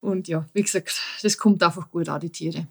[0.01, 2.67] Und ja, wie gesagt, das kommt einfach gut an, die Tiere.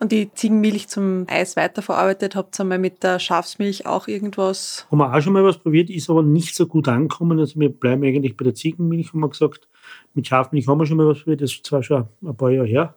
[0.00, 4.86] Und die Ziegenmilch zum Eis weiterverarbeitet, habt ihr mal mit der Schafsmilch auch irgendwas?
[4.90, 7.38] Haben wir auch schon mal was probiert, ist aber nicht so gut angekommen.
[7.38, 9.68] Also wir bleiben eigentlich bei der Ziegenmilch, haben wir gesagt.
[10.14, 12.66] Mit Schafmilch haben wir schon mal was probiert, das ist zwar schon ein paar Jahre
[12.66, 12.96] her,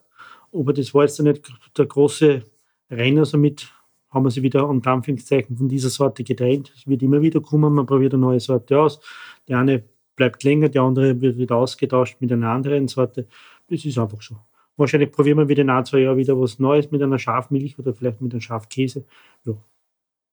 [0.51, 2.43] aber das war jetzt nicht der große
[2.89, 3.25] Renner.
[3.25, 3.71] Somit
[4.09, 6.73] haben wir sie wieder unter Anführungszeichen von dieser Sorte getrennt.
[6.75, 8.99] Es wird immer wieder kommen, man probiert eine neue Sorte aus.
[9.47, 9.83] Die eine
[10.15, 13.27] bleibt länger, die andere wird wieder ausgetauscht mit einer anderen Sorte.
[13.69, 14.37] Das ist einfach so.
[14.77, 17.93] Wahrscheinlich probieren wir wieder in ein, zwei Jahren wieder was Neues mit einer Schafmilch oder
[17.93, 19.05] vielleicht mit einem Schafkäse.
[19.43, 19.53] Ja.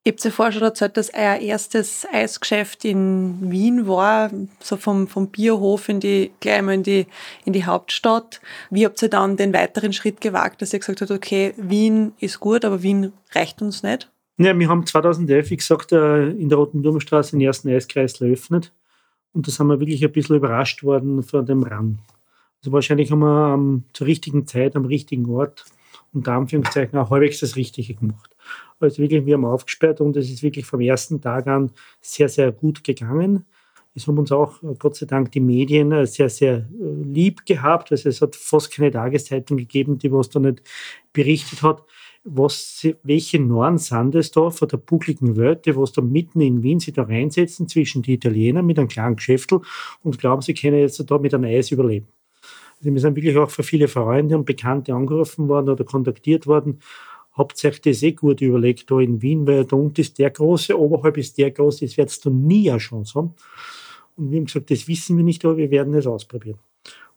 [0.07, 5.29] Ich habe ja schon erzählt, dass euer erstes Eisgeschäft in Wien war, so vom, vom
[5.29, 7.07] Bierhof in die, gleich mal in die,
[7.47, 8.43] in die Hauptstadt.
[8.69, 12.39] Wie habt ihr dann den weiteren Schritt gewagt, dass ihr gesagt habt, okay, Wien ist
[12.39, 14.11] gut, aber Wien reicht uns nicht?
[14.37, 18.73] Ja, wir haben 2011, wie gesagt, äh, in der Roten Turmstraße den ersten Eiskreis eröffnet.
[19.33, 22.01] Und da sind wir wirklich ein bisschen überrascht worden von dem Rang.
[22.61, 25.65] Also wahrscheinlich haben wir ähm, zur richtigen Zeit, am richtigen Ort,
[26.13, 28.34] unter Anführungszeichen, auch halbwegs das Richtige gemacht.
[28.81, 32.53] Also wirklich, wir haben aufgesperrt und es ist wirklich vom ersten Tag an sehr, sehr
[32.53, 33.47] gut gegangen.
[33.95, 37.47] Es haben uns auch, äh, Gott sei Dank, die Medien äh, sehr, sehr äh, lieb
[37.47, 37.93] gehabt.
[37.93, 40.63] Also es hat fast keine Tageszeitung gegeben, die was da nicht
[41.13, 41.85] berichtet hat,
[42.25, 46.63] was, welche Norn sind es da von der buckligen Welt, die was da mitten in
[46.63, 49.61] Wien sich da reinsetzen zwischen die Italiener mit einem kleinen Geschäftel
[50.03, 52.09] und glauben, sie können jetzt da mit einem Eis überleben.
[52.79, 56.81] Also wir sind wirklich auch für viele Freunde und Bekannte angerufen worden oder kontaktiert worden.
[57.37, 61.37] Das eh gut überlegt, da in Wien, weil da unten ist der große, oberhalb ist
[61.37, 63.35] der große, das wird du nie eine Chance haben.
[64.17, 66.59] Und wir haben gesagt, das wissen wir nicht, aber wir werden es ausprobieren.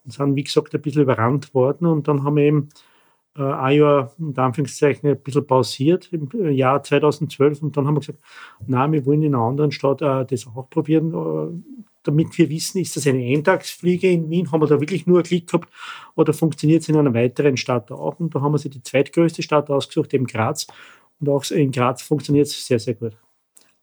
[0.04, 2.70] Und sind, wie gesagt, ein bisschen überrannt worden und dann haben wir eben
[3.38, 8.00] äh, ein Jahr, in Anführungszeichen, ein bisschen pausiert im Jahr 2012 und dann haben wir
[8.00, 8.20] gesagt,
[8.66, 11.14] na, wir wollen in einer anderen Stadt äh, das auch probieren.
[11.14, 15.18] Äh, damit wir wissen, ist das eine Eintagsfliege in Wien, haben wir da wirklich nur
[15.18, 15.70] einen Klick gehabt
[16.16, 18.20] oder funktioniert es in einer weiteren Stadt auch?
[18.20, 20.68] Und da haben wir sich die zweitgrößte Stadt ausgesucht, eben Graz.
[21.20, 23.14] Und auch in Graz funktioniert es sehr, sehr gut.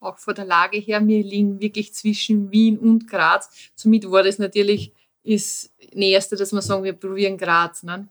[0.01, 3.71] Auch von der Lage her, wir liegen wirklich zwischen Wien und Graz.
[3.75, 4.93] Somit war das natürlich
[5.25, 7.83] das Nächste, dass wir sagen, wir probieren Graz.
[7.83, 8.09] Ne?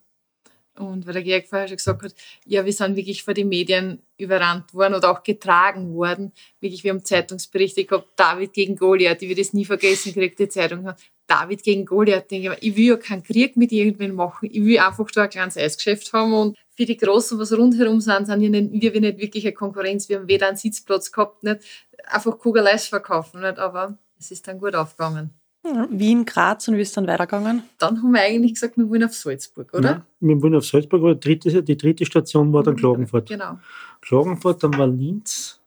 [0.78, 4.02] Und weil der Georg vorher schon gesagt hat, ja, wir sind wirklich vor den Medien
[4.18, 6.32] überrannt worden oder auch getragen worden.
[6.60, 10.50] Wirklich, wir haben Zeitungsberichte gehabt, David gegen Goliath, ich werde es nie vergessen, kriegt die
[10.50, 10.92] Zeitung,
[11.28, 14.80] David gegen Goliath, denke ich, ich will ja keinen Krieg mit irgendwen machen, ich will
[14.80, 18.50] einfach da ein kleines Eisgeschäft haben und für die Großen, was rundherum sind, sind wir
[18.50, 21.62] nicht, wir nicht wirklich eine Konkurrenz, wir haben weder einen Sitzplatz gehabt, nicht
[22.06, 25.30] einfach Kugeleis verkaufen, nicht, aber es ist dann gut aufgegangen.
[25.64, 27.64] Wien, Graz und wie ist es dann weitergegangen?
[27.78, 29.90] Dann haben wir eigentlich gesagt, wir wollen auf Salzburg, oder?
[29.90, 33.30] Ja, wir wollen auf Salzburg, aber die dritte, die dritte Station war dann mhm, Klagenfurt.
[33.30, 33.58] Genau.
[34.02, 35.62] Klagenfurt, dann war Linz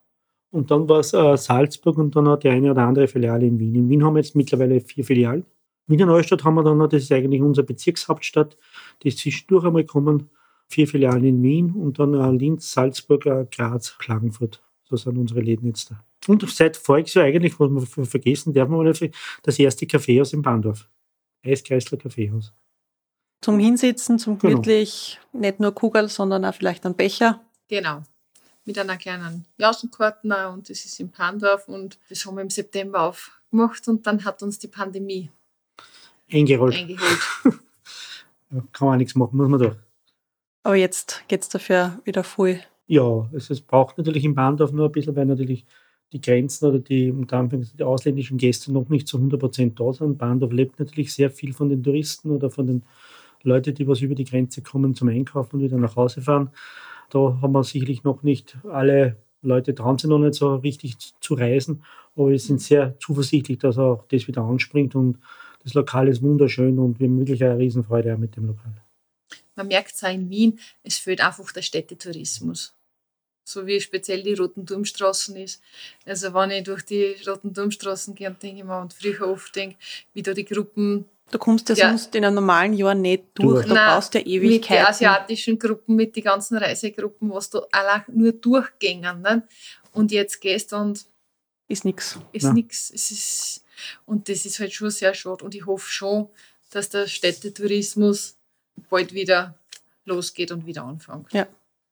[0.50, 3.58] und dann war es äh, Salzburg und dann hat die eine oder andere Filiale in
[3.58, 3.74] Wien.
[3.74, 5.46] In Wien haben wir jetzt mittlerweile vier Filialen.
[5.86, 8.56] Wiener Neustadt haben wir dann noch, das ist eigentlich unsere Bezirkshauptstadt,
[9.02, 10.28] die ist zwischendurch einmal gekommen.
[10.68, 14.62] Vier Filialen in Wien und dann äh, Linz, Salzburg, äh, Graz, Klagenfurt.
[14.84, 16.04] So sind unsere Läden jetzt da.
[16.26, 20.42] Und seit voriges Jahr eigentlich, was wir vergessen darf man nicht, das erste Kaffeehaus in
[20.42, 20.88] Bandorf.
[21.44, 22.52] Eiskreisler Kaffeehaus.
[23.40, 24.54] Zum Hinsitzen, zum genau.
[24.54, 25.42] gemütlich, genau.
[25.42, 27.40] nicht nur Kugel, sondern auch vielleicht ein Becher.
[27.68, 28.02] Genau.
[28.64, 33.02] Mit einer kleinen Jausenkartner und das ist in Pandorf und das haben wir im September
[33.02, 35.30] aufgemacht und dann hat uns die Pandemie
[36.30, 36.74] eingerollt.
[36.74, 37.20] eingeholt.
[38.52, 39.76] Ja, kann man auch nichts machen, muss man durch.
[40.62, 42.60] Aber jetzt geht's dafür wieder voll.
[42.86, 45.66] Ja, es, es braucht natürlich in Bahndorf nur ein bisschen, weil natürlich
[46.12, 50.18] die Grenzen oder die, unter Anführungszeichen, die ausländischen Gäste noch nicht zu 100% da sind.
[50.18, 52.82] Bahndorf lebt natürlich sehr viel von den Touristen oder von den
[53.42, 56.50] Leuten, die was über die Grenze kommen zum Einkaufen und wieder nach Hause fahren.
[57.10, 61.34] Da haben wir sicherlich noch nicht alle Leute trauen sich noch nicht so richtig zu-
[61.34, 61.82] reisen,
[62.14, 65.18] aber wir sind sehr zuversichtlich, dass auch das wieder anspringt und
[65.62, 68.82] das Lokal ist wunderschön und wir haben wirklich eine Riesenfreude mit dem Lokal.
[69.54, 72.75] Man merkt es auch in Wien, es fehlt einfach der Städtetourismus.
[73.48, 75.62] So wie speziell die Roten Turmstraßen ist.
[76.04, 79.76] Also wenn ich durch die Roten Turmstraßen gehe, denke ich mir und früher oft denke,
[80.14, 81.88] wie da die Gruppen Du kommst ja, Ja.
[81.88, 83.54] sonst in einem normalen Jahr nicht durch.
[83.54, 83.66] Durch.
[83.66, 84.86] Du Nein, brauchst ja mit den Ewigkeiten.
[84.86, 89.22] asiatischen Gruppen, mit den ganzen Reisegruppen, was da allein nur durchgängen.
[89.22, 89.42] Ne?
[89.92, 91.04] Und jetzt gehst du und
[91.68, 92.16] Ist nix.
[92.32, 92.52] ist Ja.
[92.52, 92.90] nichts.
[92.94, 93.64] Es ist,
[94.06, 95.44] und das ist halt schon sehr schade.
[95.44, 96.28] Und ich hoffe schon,
[96.70, 98.36] dass der Städtetourismus
[98.88, 99.56] bald wieder
[100.04, 101.32] losgeht und wieder anfängt.
[101.32, 101.46] Ja.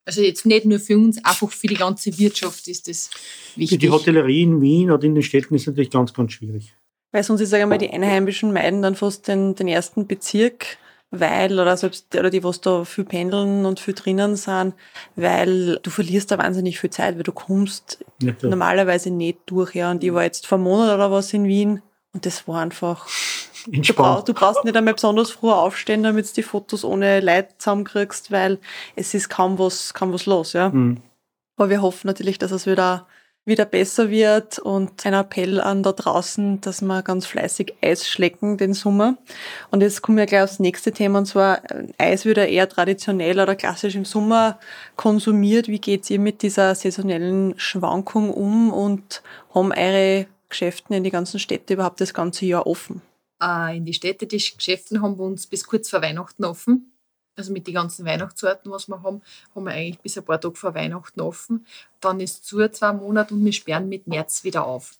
[0.04, 3.10] Also jetzt nicht nur für uns, einfach für die ganze Wirtschaft ist das
[3.56, 3.78] wichtig.
[3.78, 6.74] die Hotellerie in Wien oder in den Städten ist natürlich ganz, ganz schwierig.
[7.12, 10.78] Weil sonst, ich sage mal, die Einheimischen meiden dann fast den, den ersten Bezirk,
[11.10, 14.74] weil, oder selbst, oder die, was da viel pendeln und viel drinnen sind,
[15.14, 18.48] weil du verlierst da wahnsinnig viel Zeit, weil du kommst Nicht so.
[18.48, 19.90] normalerweise nicht durch, ja.
[19.90, 23.06] Und ich war jetzt vor einem Monat oder was in Wien und das war einfach,
[23.66, 24.28] du, brauch, Entspannt.
[24.28, 28.58] du brauchst nicht einmal besonders früh aufstehen, damit du die Fotos ohne Leid zusammenkriegst, weil
[28.96, 30.70] es ist kaum was, kaum was los, ja.
[30.70, 31.00] Mhm.
[31.56, 33.06] Aber wir hoffen natürlich, dass es wieder,
[33.44, 38.58] wieder besser wird und ein Appell an da draußen, dass wir ganz fleißig Eis schlecken
[38.58, 39.16] den Sommer.
[39.70, 42.68] Und jetzt kommen wir gleich aufs nächste Thema und zwar äh, Eis wird ja eher
[42.68, 44.58] traditionell oder klassisch im Sommer
[44.96, 45.68] konsumiert.
[45.68, 49.22] Wie geht's ihr mit dieser saisonellen Schwankung um und
[49.54, 53.02] haben eure Geschäfte in die ganzen Städte überhaupt das ganze Jahr offen?
[53.42, 56.92] Äh, in die Städte, die Geschäfte haben wir uns bis kurz vor Weihnachten offen.
[57.36, 59.20] Also mit den ganzen Weihnachtssorten, was wir haben,
[59.54, 61.66] haben wir eigentlich bis ein paar Tage vor Weihnachten offen.
[62.00, 64.92] Dann ist zu zwei Monate und wir sperren mit März wieder auf.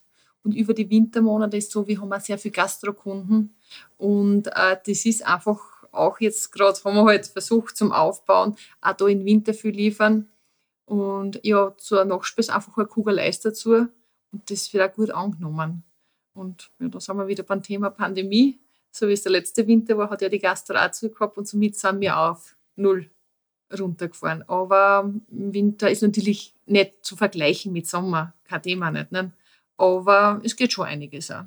[0.42, 3.54] Und über die Wintermonate ist so, wir haben auch sehr viele Gastrokunden.
[3.96, 5.60] Und äh, das ist einfach
[5.92, 10.28] auch jetzt gerade, haben wir halt versucht zum Aufbauen, auch da in Winter viel liefern.
[10.86, 13.86] Und ja, zur Nachspeise einfach eine Kugel Eis dazu.
[14.32, 15.84] Und das wird auch gut angenommen.
[16.34, 18.58] Und ja, da sind wir wieder beim Thema Pandemie.
[18.90, 21.48] So wie es der letzte Winter war, hat ja die Gastro auch zu gehabt und
[21.48, 23.10] somit sind wir auf null
[23.76, 24.44] runtergefahren.
[24.48, 29.10] Aber im Winter ist natürlich nicht zu vergleichen mit Sommer, kein Thema nicht.
[29.10, 29.32] Ne?
[29.76, 31.44] Aber es geht schon einiges auch.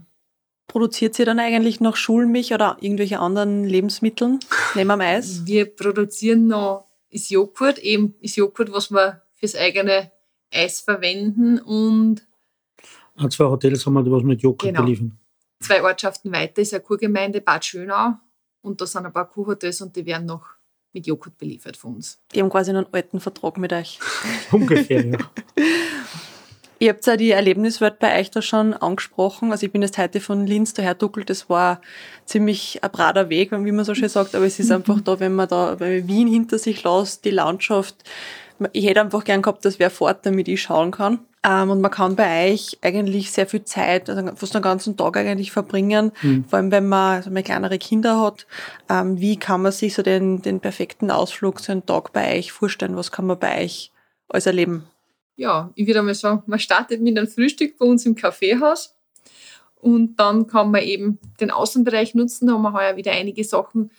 [0.68, 4.40] Produziert ihr dann eigentlich noch Schulmilch oder irgendwelche anderen Lebensmitteln
[4.76, 5.46] neben am Eis?
[5.46, 10.12] Wir produzieren noch das Joghurt, eben das Joghurt, was wir fürs eigene
[10.52, 12.27] Eis verwenden und
[13.18, 14.82] Auch zwei Hotels haben wir, die was mit Joghurt Genau.
[14.84, 15.18] beliefern.
[15.60, 18.14] zwei Ortschaften weiter ist eine Kurgemeinde Bad Schönau
[18.62, 20.46] und da sind ein paar Kurhotels und die werden noch
[20.94, 22.20] mit Joghurt beliefert von uns.
[22.34, 24.00] Die haben quasi einen alten Vertrag mit euch.
[24.52, 25.18] Ungefähr, ja.
[26.80, 29.52] Ihr habt ja die Erlebniswelt bei euch da schon angesprochen.
[29.52, 31.28] Also ich bin jetzt heute von Linz daher duckelt.
[31.28, 31.82] Das war
[32.26, 34.36] ziemlich ein brader Weg, wie man so schön sagt.
[34.36, 37.32] Aber es ist einfach da, wenn man da wenn man Wien hinter sich lässt, die
[37.32, 37.96] Landschaft.
[38.74, 41.20] Ich hätte einfach gern gehabt, dass wer fort, damit ich schauen kann.
[41.48, 45.16] Ähm, und man kann bei euch eigentlich sehr viel Zeit, also fast den ganzen Tag
[45.16, 46.12] eigentlich verbringen.
[46.22, 46.44] Mhm.
[46.44, 48.46] Vor allem, wenn man also mal kleinere Kinder hat.
[48.90, 52.52] Ähm, wie kann man sich so den, den perfekten Ausflug, so einen Tag bei euch
[52.52, 52.98] vorstellen?
[52.98, 53.92] Was kann man bei euch
[54.28, 54.84] alles erleben?
[55.38, 58.96] Ja, ich würde mal sagen, man startet mit einem Frühstück bei uns im Kaffeehaus
[59.76, 62.48] und dann kann man eben den Außenbereich nutzen.
[62.48, 63.92] Da haben wir heuer wieder einige Sachen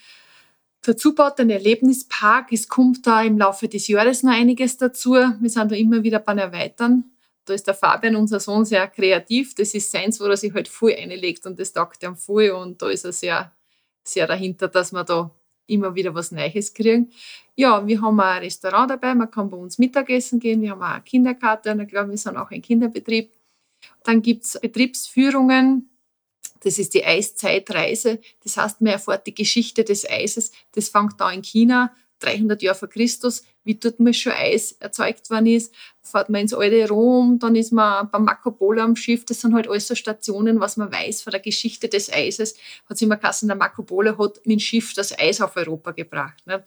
[0.82, 2.52] dazu gebaut, ein Erlebnispark.
[2.52, 5.12] Es kommt da im Laufe des Jahres noch einiges dazu.
[5.12, 7.04] Wir sind da immer wieder beim Erweitern.
[7.48, 9.54] Da ist der Fabian, unser Sohn, sehr kreativ.
[9.54, 12.50] Das ist seins, wo er sich halt voll einlegt und das taugt ihm voll.
[12.50, 13.52] Und da ist er sehr,
[14.02, 15.30] sehr dahinter, dass wir da
[15.68, 17.10] immer wieder was Neues kriegen.
[17.54, 20.82] Ja, wir haben auch ein Restaurant dabei, man kann bei uns Mittagessen gehen, wir haben
[20.82, 23.32] auch eine Kinderkarte und ich glaube, wir sind auch ein Kinderbetrieb.
[24.04, 25.90] Dann gibt es Betriebsführungen,
[26.60, 31.30] das ist die Eiszeitreise, das heißt, man erfährt die Geschichte des Eises, das fängt da
[31.30, 36.30] in China, 300 Jahre vor Christus, wie dort mal schon Eis erzeugt worden ist, fährt
[36.30, 39.68] man ins alte Rom, dann ist man beim Marco Polo am Schiff, das sind halt
[39.68, 42.54] alles so Stationen, was man weiß von der Geschichte des Eises.
[42.88, 45.92] Hat sich immer geheißen, der Marco Polo hat mit dem Schiff das Eis auf Europa
[45.92, 46.46] gebracht.
[46.46, 46.64] Ne?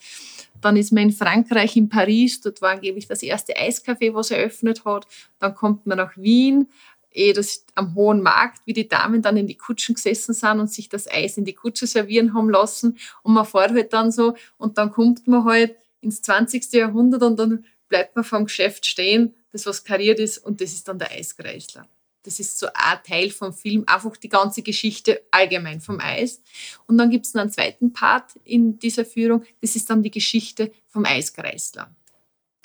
[0.61, 4.85] Dann ist man in Frankreich, in Paris, dort war angeblich das erste Eiscafé, was eröffnet
[4.85, 5.07] hat.
[5.39, 6.67] Dann kommt man nach Wien,
[7.11, 10.71] eh das am Hohen Markt, wie die Damen dann in die Kutschen gesessen sind und
[10.71, 12.97] sich das Eis in die Kutsche servieren haben lassen.
[13.23, 16.71] Und man fährt halt dann so und dann kommt man halt ins 20.
[16.73, 20.87] Jahrhundert und dann bleibt man vom Geschäft stehen, das was kariert ist und das ist
[20.87, 21.87] dann der Eiskreisler.
[22.23, 26.41] Das ist so ein Teil vom Film, einfach die ganze Geschichte allgemein vom Eis.
[26.85, 30.71] Und dann gibt es einen zweiten Part in dieser Führung, das ist dann die Geschichte
[30.87, 31.93] vom Eiskreisler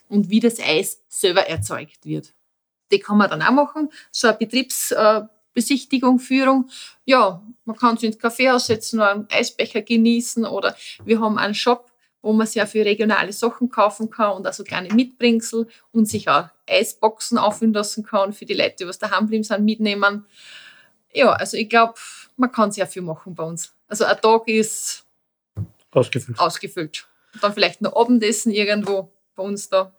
[0.09, 2.33] und wie das Eis selber erzeugt wird.
[2.91, 6.69] Die kann man dann auch machen, so eine Betriebsbesichtigung, Führung.
[7.05, 11.91] Ja, man kann sich ins Kaffeehaus setzen, einen Eisbecher genießen oder wir haben einen Shop,
[12.23, 16.49] wo man sehr viel regionale Sachen kaufen kann und also kleine Mitbringsel und sich auch
[16.69, 20.27] Eisboxen auffüllen lassen kann für die Leute, die was daheim bleiben sind, mitnehmen.
[21.13, 21.95] Ja, also ich glaube,
[22.37, 23.73] man kann sehr viel machen bei uns.
[23.89, 25.05] Also ein Tag ist
[25.93, 26.39] ausgefüllt.
[26.39, 27.09] ausgefüllt.
[27.35, 29.93] Und dann vielleicht noch Abendessen irgendwo bei uns da.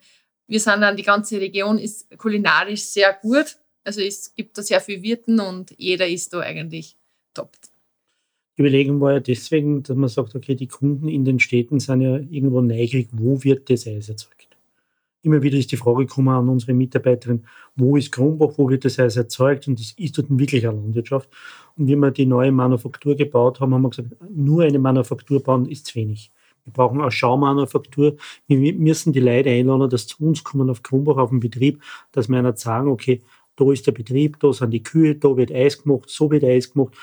[0.48, 3.58] Wir sind dann, die ganze Region ist kulinarisch sehr gut.
[3.84, 6.98] Also es gibt da sehr viele Wirten und jeder ist da eigentlich
[7.34, 7.52] top.
[8.58, 12.02] Die Überlegung war ja deswegen, dass man sagt, okay, die Kunden in den Städten sind
[12.02, 14.48] ja irgendwo neugierig, wo wird das Eis erzeugt?
[15.22, 17.46] Immer wieder ist die Frage gekommen an unsere Mitarbeiterin,
[17.76, 19.68] wo ist Kronbach, wo wird das Eis erzeugt?
[19.68, 21.30] Und das ist dort wirklich eine Landwirtschaft.
[21.76, 25.68] Und wie wir die neue Manufaktur gebaut haben, haben wir gesagt, nur eine Manufaktur bauen
[25.68, 26.32] ist zu wenig.
[26.68, 28.18] Wir brauchen eine Schaumanufaktur.
[28.48, 32.28] Wir müssen die Leute einladen, dass zu uns kommen auf Kronbach auf den Betrieb, dass
[32.28, 33.22] wir einer sagen, okay,
[33.56, 36.72] da ist der Betrieb, da sind die Kühe, da wird Eis gemacht, so wird Eis
[36.74, 36.94] gemacht.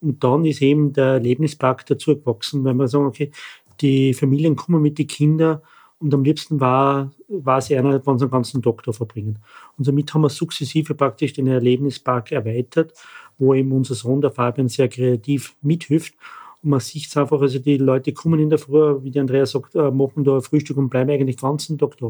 [0.00, 3.32] Und dann ist eben der Erlebnispark dazu gewachsen, weil wir sagen, okay,
[3.80, 5.60] die Familien kommen mit den Kindern
[5.98, 9.40] und am liebsten war, war es einer, wenn sie einen ganzen Tag da verbringen.
[9.76, 12.92] Und somit haben wir sukzessive praktisch den Erlebnispark erweitert,
[13.36, 16.14] wo eben unser Sohn, der Fabian, sehr kreativ mithilft
[16.62, 19.46] und man sieht es einfach, also die Leute kommen in der Früh, wie die Andrea
[19.46, 22.06] sagt, äh, machen da Frühstück und bleiben eigentlich den ganzen Tag da.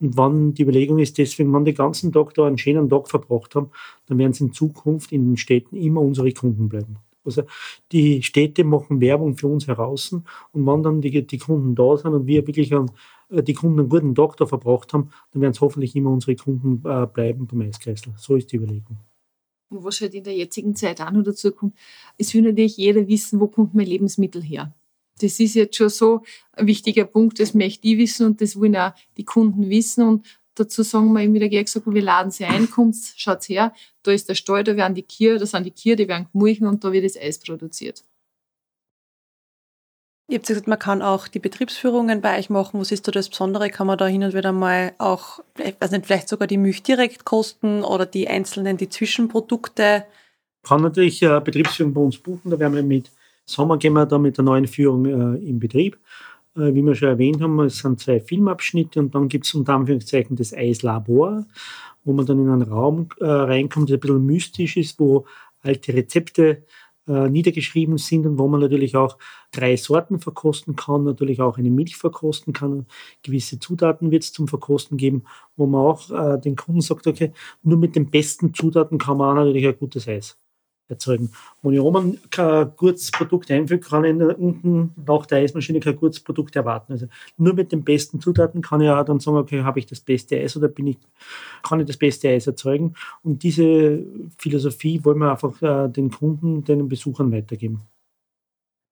[0.00, 3.54] Und wann die Überlegung ist deswegen, wenn die ganzen Tag da einen schönen Tag verbracht
[3.54, 3.70] haben,
[4.06, 6.96] dann werden sie in Zukunft in den Städten immer unsere Kunden bleiben.
[7.24, 7.42] Also
[7.92, 12.14] die Städte machen Werbung für uns heraus und wenn dann die, die Kunden da sind
[12.14, 12.90] und wir wirklich einen,
[13.30, 16.36] äh, die Kunden einen guten Tag da verbracht haben, dann werden es hoffentlich immer unsere
[16.36, 18.12] Kunden äh, bleiben beim Eiskreisel.
[18.16, 18.98] So ist die Überlegung
[19.70, 21.74] und was halt in der jetzigen Zeit auch noch dazu kommt,
[22.16, 24.74] es will natürlich jeder wissen, wo kommt mein Lebensmittel her.
[25.20, 28.76] Das ist jetzt schon so ein wichtiger Punkt, das möchte ich wissen und das wollen
[28.76, 30.06] auch die Kunden wissen.
[30.06, 34.12] Und dazu sagen wir immer wieder gesagt, wir laden sie ein, kommt, schaut her, da
[34.12, 36.84] ist der Stall, da werden die Kühe, da sind die Kühe, die werden gemulchen und
[36.84, 38.04] da wird das Eis produziert.
[40.30, 42.78] Ihr habt gesagt, man kann auch die Betriebsführungen bei euch machen.
[42.78, 43.70] Was ist da das Besondere?
[43.70, 46.82] Kann man da hin und wieder mal auch, ich weiß nicht, vielleicht sogar die Milch
[46.82, 50.04] direkt kosten oder die einzelnen, die Zwischenprodukte?
[50.64, 52.50] Kann natürlich äh, Betriebsführung bei uns buchen.
[52.50, 53.10] Da werden wir mit
[53.46, 55.98] Sommer gehen wir da mit der neuen Führung äh, im Betrieb.
[56.54, 59.74] Äh, wie wir schon erwähnt haben, es sind zwei Filmabschnitte und dann gibt es unter
[59.74, 61.46] Anführungszeichen das Eislabor,
[62.04, 65.24] wo man dann in einen Raum äh, reinkommt, der ein bisschen mystisch ist, wo
[65.62, 66.64] alte Rezepte
[67.08, 69.18] äh, niedergeschrieben sind und wo man natürlich auch
[69.50, 72.86] drei Sorten verkosten kann, natürlich auch eine Milch verkosten kann.
[73.22, 75.24] Gewisse Zutaten wird es zum Verkosten geben,
[75.56, 77.32] wo man auch äh, den Kunden sagt, okay,
[77.62, 80.36] nur mit den besten Zutaten kann man auch natürlich ein gutes Eis
[80.88, 81.30] erzeugen.
[81.62, 86.20] Wenn ich oben kein gutes Produkt einfüge, kann ich unten nach der Eismaschine kein gutes
[86.20, 86.92] Produkt erwarten.
[86.92, 90.00] Also nur mit den besten Zutaten kann ich auch dann sagen, okay, habe ich das
[90.00, 90.98] beste Eis oder bin ich,
[91.62, 92.94] kann ich das beste Eis erzeugen?
[93.22, 94.02] Und diese
[94.38, 97.82] Philosophie wollen wir einfach äh, den Kunden, den Besuchern weitergeben.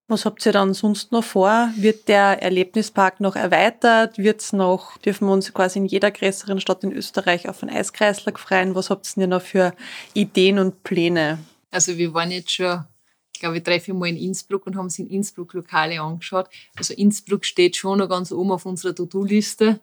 [0.08, 1.70] Was habt ihr dann sonst noch vor?
[1.76, 4.18] Wird der Erlebnispark noch erweitert?
[4.18, 8.38] Wird's noch, dürfen wir uns quasi in jeder größeren Stadt in Österreich auf einen Eiskreislauf
[8.38, 8.76] freien?
[8.76, 9.74] Was habt ihr noch für
[10.14, 11.38] Ideen und Pläne?
[11.70, 12.84] Also wir waren jetzt schon,
[13.32, 16.48] ich glaube, drei, vier Mal in Innsbruck und haben uns in Innsbruck Lokale angeschaut.
[16.76, 19.80] Also Innsbruck steht schon noch ganz oben auf unserer To-Do-Liste.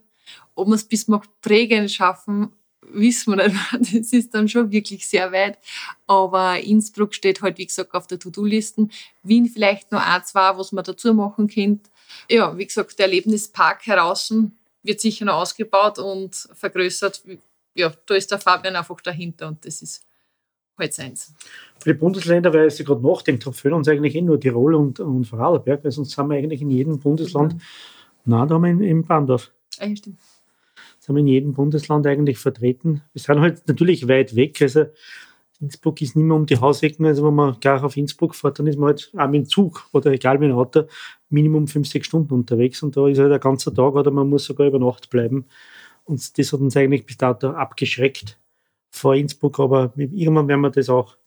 [0.55, 3.59] Ob wir es bis nach Prägen schaffen, wissen wir nicht.
[3.93, 5.57] Das ist dann schon wirklich sehr weit.
[6.07, 8.87] Aber Innsbruck steht halt, wie gesagt, auf der To-Do-Liste.
[9.23, 11.89] Wien vielleicht noch ein, zwei, was man dazu machen könnte.
[12.29, 14.33] Ja, wie gesagt, der Erlebnispark heraus
[14.83, 17.23] wird sicher noch ausgebaut und vergrößert.
[17.75, 20.03] Ja, da ist der Fabian einfach dahinter und das ist
[20.77, 21.33] halt seins.
[21.79, 25.25] Für die Bundesländer, weil ich gerade nachdenkt fehlen uns eigentlich eh nur Tirol und, und
[25.25, 27.59] Vorarlberg, weil sonst haben wir eigentlich in jedem Bundesland, mhm.
[28.25, 29.51] nein, da haben wir in, in Bandorf.
[29.79, 30.19] Ah, ja, stimmt.
[30.99, 33.01] Sind wir in jedem Bundesland eigentlich vertreten.
[33.11, 34.85] Wir sind halt natürlich weit weg, also
[35.59, 38.67] Innsbruck ist nicht mehr um die Hausecken, also wenn man gar auf Innsbruck fährt, dann
[38.67, 40.83] ist man halt auch mit dem Zug oder egal mit dem Auto
[41.29, 44.45] Minimum fünf, sechs Stunden unterwegs und da ist halt der ganze Tag oder man muss
[44.45, 45.45] sogar über Nacht bleiben.
[46.03, 48.37] Und das hat uns eigentlich bis dato abgeschreckt
[48.93, 51.17] vor Innsbruck, aber irgendwann werden wir das auch,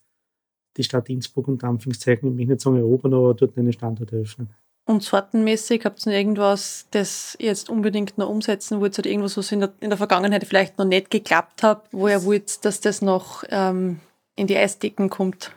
[0.76, 4.50] die Stadt Innsbruck unter Anführungszeichen, ich möchte nicht sagen erobern, aber dort einen Standort eröffnen.
[4.84, 9.50] Und sortenmäßig habt ihr irgendwas, das ihr jetzt unbedingt noch umsetzen wollt oder irgendwas, was
[9.50, 13.02] in der, in der Vergangenheit vielleicht noch nicht geklappt hat, wo ihr wollt, dass das
[13.02, 13.98] noch ähm,
[14.36, 15.50] in die Eisdecken kommt?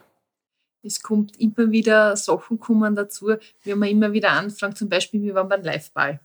[0.81, 5.35] Es kommt immer wieder Sachen kommen dazu, wie man immer wieder anfragt, zum Beispiel, wir
[5.35, 6.21] waren beim Liveball.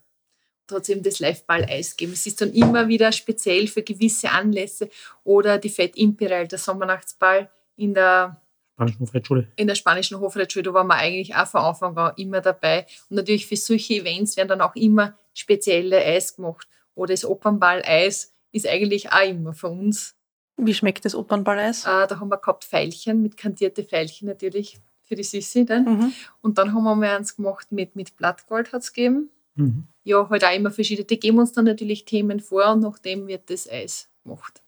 [0.66, 2.12] Da hat es eben das Live-Ball-Eis gegeben.
[2.12, 4.88] Es ist dann immer wieder speziell für gewisse Anlässe
[5.22, 8.40] oder die Fett Imperial, der Sommernachtsball in der
[8.74, 9.48] Spanischen Hofreitschule.
[9.56, 12.86] In der Spanischen Hofreitschule, da waren wir eigentlich auch von Anfang an immer dabei.
[13.08, 16.66] Und natürlich für solche Events werden dann auch immer spezielle Eis gemacht.
[16.94, 20.16] Oder das Opernball-Eis ist eigentlich auch immer für uns.
[20.56, 21.84] Wie schmeckt das Opernball-Eis?
[21.84, 25.84] Äh, da haben wir gehabt Veilchen, mit kandierte Veilchen natürlich für die Sissi dann.
[25.84, 26.12] Mhm.
[26.40, 29.30] Und dann haben wir eins gemacht mit, mit Blattgold hat es gegeben.
[29.54, 29.86] Mhm.
[30.05, 31.07] Ja, halt auch immer verschiedene.
[31.07, 34.62] Die geben uns dann natürlich Themen vor und nachdem wird das Eis gemacht.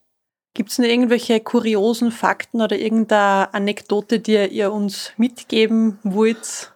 [0.54, 6.72] Gibt es noch irgendwelche kuriosen Fakten oder irgendeine Anekdote, die ihr uns mitgeben wollt?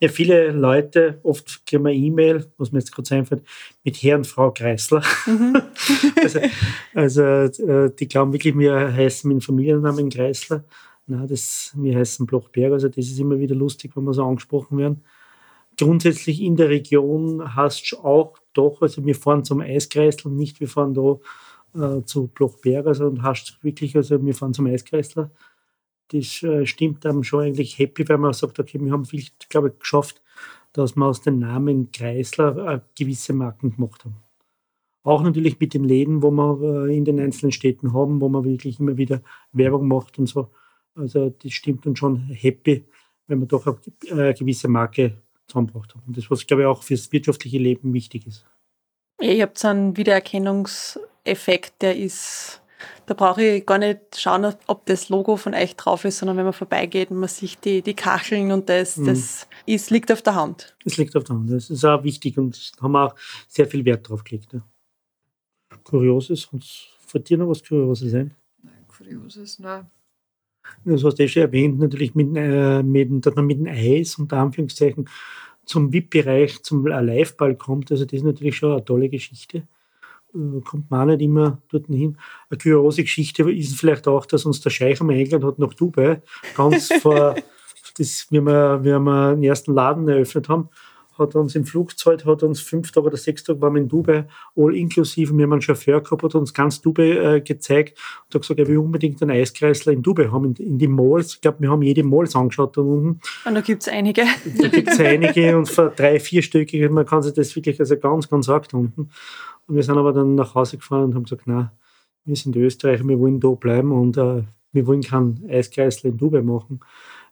[0.00, 3.44] Ja, viele Leute, oft kriegen wir E-Mail, was mir jetzt gerade einfällt,
[3.84, 5.02] mit Herr und Frau Kreisler.
[5.26, 5.62] Mhm.
[6.22, 6.40] also,
[6.94, 10.64] also äh, die glauben wirklich, wir heißen mit Familiennamen Kreisler.
[11.06, 14.78] Nein, das, wir heißen Blochberg, also das ist immer wieder lustig, wenn wir so angesprochen
[14.78, 15.04] werden.
[15.78, 20.68] Grundsätzlich in der Region hast du auch doch, also wir fahren zum Eiskreisel nicht, wir
[20.68, 21.18] fahren da
[21.74, 25.30] äh, zu Blochberg, und hast wirklich, also wir fahren zum Eiskreisler.
[26.08, 29.68] Das äh, stimmt einem schon eigentlich happy, weil man sagt, okay, wir haben viel, glaube
[29.68, 30.22] ich, geschafft,
[30.72, 34.16] dass wir aus dem Namen Kreisler äh, gewisse Marken gemacht haben.
[35.04, 38.44] Auch natürlich mit den Läden, wo wir äh, in den einzelnen Städten haben, wo man
[38.44, 40.50] wirklich immer wieder Werbung macht und so.
[40.94, 42.84] Also das stimmt uns schon happy,
[43.26, 46.02] wenn man doch eine äh, gewisse Marke zusammengebracht haben.
[46.06, 48.46] Und das, was, glaube ich, auch fürs wirtschaftliche Leben wichtig ist.
[49.20, 52.60] Ihr habt einen Wiedererkennungseffekt, der ist,
[53.06, 56.44] da brauche ich gar nicht schauen, ob das Logo von euch drauf ist, sondern wenn
[56.44, 59.06] man vorbeigeht und man sieht die, die Kacheln und das, mhm.
[59.06, 60.76] das ist, liegt auf der Hand.
[60.84, 61.50] Das liegt auf der Hand.
[61.50, 63.14] Das ist auch wichtig und da haben wir auch
[63.46, 64.52] sehr viel Wert drauf gelegt.
[64.52, 64.64] Ja.
[65.84, 66.64] Kurioses, und
[67.06, 68.34] von dir noch was Kurioses ein?
[68.62, 69.86] Nein, Kurioses, nein.
[70.84, 74.16] Das hast du eh schon erwähnt, natürlich mit, äh, mit, dass man mit dem Eis,
[74.18, 75.08] unter Anführungszeichen,
[75.64, 77.90] zum VIP-Bereich, zum Liveball kommt.
[77.90, 79.68] Also das ist natürlich schon eine tolle Geschichte.
[80.34, 82.18] Äh, kommt man auch nicht immer dort hin.
[82.50, 86.22] Eine kuriose Geschichte ist vielleicht auch, dass uns der Scheich einmal eingeladen hat nach Dubai.
[86.56, 87.36] Ganz vor,
[87.96, 90.68] das, wie, wir, wie wir den ersten Laden eröffnet haben
[91.18, 94.26] hat uns im Flugzeug, hat uns fünf Tage oder sechs Tage waren wir in Dubai,
[94.56, 95.36] all inklusive.
[95.36, 98.68] Wir haben einen Chauffeur gehabt, hat uns ganz Dubai äh, gezeigt und hat gesagt, er
[98.68, 101.34] will unbedingt einen Eiskreisler in Dubai haben, in, in die Malls.
[101.34, 103.20] Ich glaube, wir haben jede Malls angeschaut da unten.
[103.44, 104.22] Und da gibt es einige.
[104.62, 108.28] Da gibt es einige und für drei, vierstöckige, man kann sich das wirklich also ganz,
[108.28, 109.10] ganz arg unten.
[109.66, 111.70] Und wir sind aber dann nach Hause gefahren und haben gesagt, nein,
[112.24, 114.42] wir sind Österreicher, wir wollen da bleiben und äh,
[114.72, 116.80] wir wollen keinen Eiskreisler in Dubai machen,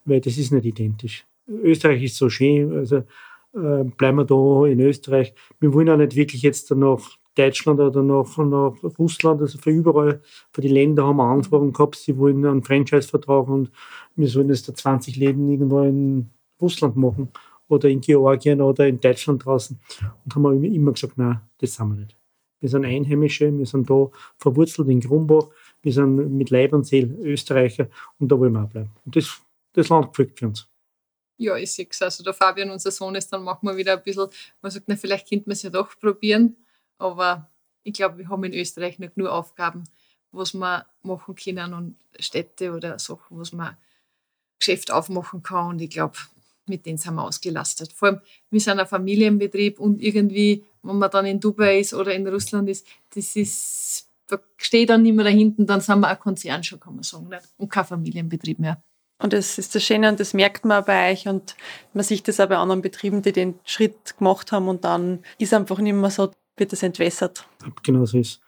[0.05, 1.27] weil das ist nicht identisch.
[1.49, 3.05] Österreich ist so schön, also
[3.55, 5.35] äh, bleiben wir da in Österreich.
[5.59, 7.01] Wir wollen auch nicht wirklich jetzt nach
[7.35, 10.21] Deutschland oder nach, nach Russland, also für überall,
[10.53, 13.71] für die Länder haben wir Anfragen gehabt, sie wollen einen Franchise-Vertrag und
[14.17, 16.31] wir sollen jetzt da 20 Läden irgendwo in
[16.61, 17.29] Russland machen
[17.69, 19.79] oder in Georgien oder in Deutschland draußen.
[20.25, 22.17] Und haben wir immer gesagt, nein, das sind wir nicht.
[22.61, 25.49] Wir sind Einheimische, wir sind da verwurzelt in Grumbach,
[25.83, 27.89] wir sind mit Leib und Seele Österreicher
[28.19, 28.91] und da wollen wir auch bleiben.
[29.07, 29.41] Und das,
[29.73, 30.70] das Land gefällt für uns
[31.41, 32.03] ja, ich sehe es.
[32.03, 34.29] Also der Fabian, unser Sohn, ist, dann machen wir wieder ein bisschen,
[34.61, 36.57] man sagt, na, vielleicht könnte man es ja doch probieren.
[36.99, 37.51] Aber
[37.83, 39.85] ich glaube, wir haben in Österreich nicht nur Aufgaben,
[40.33, 43.77] was wir machen können und Städte oder Sachen, was man
[44.59, 45.69] Geschäft aufmachen kann.
[45.69, 46.19] Und ich glaube,
[46.67, 47.95] mit denen sind wir ausgelastet.
[47.95, 48.21] Vor allem,
[48.51, 52.69] wir sind ein Familienbetrieb und irgendwie, wenn man dann in Dubai ist oder in Russland
[52.69, 56.79] ist, das ist, da steht dann nicht mehr dahinten, dann sind wir ein Konzern schon,
[56.79, 57.49] kann man sagen, nicht?
[57.57, 58.83] und kein Familienbetrieb mehr.
[59.23, 61.55] Und das ist das Schöne und das merkt man bei euch und
[61.93, 65.53] man sieht das auch bei anderen Betrieben, die den Schritt gemacht haben und dann ist
[65.53, 67.47] einfach nicht mehr so, wird das entwässert.
[67.83, 68.41] Genau so ist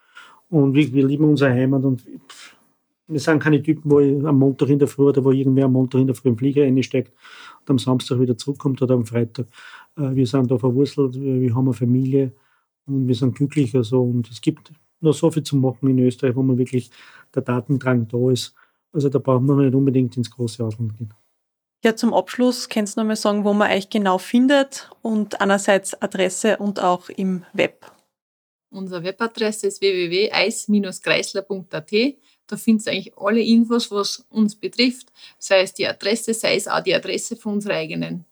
[0.48, 2.02] Und wir, wir lieben unsere Heimat und
[3.06, 6.00] wir sind keine Typen, wo am Montag in der Früh oder wo irgendwer am Montag
[6.00, 7.12] in der Früh im Flieger einsteckt
[7.60, 9.46] und am Samstag wieder zurückkommt oder am Freitag.
[9.98, 12.32] Äh, wir sind da verwurzelt, wir haben eine Familie
[12.86, 13.74] und wir sind glücklich.
[13.74, 16.90] Also, und es gibt noch so viel zu machen in Österreich, wo man wirklich
[17.34, 18.54] der Datendrang da ist
[18.93, 21.12] also da braucht man nicht unbedingt ins große Ausland gehen.
[21.84, 26.01] Ja, zum Abschluss kannst du noch mal sagen, wo man euch genau findet und einerseits
[26.01, 27.90] Adresse und auch im Web.
[28.70, 31.93] Unsere Webadresse ist www.eis-kreisler.at.
[32.47, 36.68] Da findest du eigentlich alle Infos, was uns betrifft, sei es die Adresse, sei es
[36.68, 38.26] auch die Adresse von unseren eigenen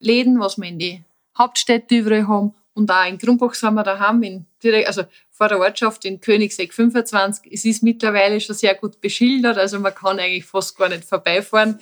[0.00, 1.02] Läden, was wir in die
[1.36, 5.58] Hauptstädte überall haben und auch in Grumbach sind wir daheim, in direkt, also vor der
[5.58, 7.52] Ortschaft in Königseck 25.
[7.52, 11.80] Es ist mittlerweile schon sehr gut beschildert, also man kann eigentlich fast gar nicht vorbeifahren.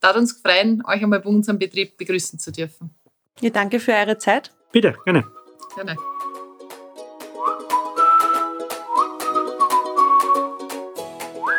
[0.00, 2.94] Darf uns freuen, euch einmal bei unserem Betrieb begrüßen zu dürfen.
[3.40, 4.52] Ja, danke für eure Zeit.
[4.72, 5.24] Bitte, gerne.
[5.74, 5.96] Gerne.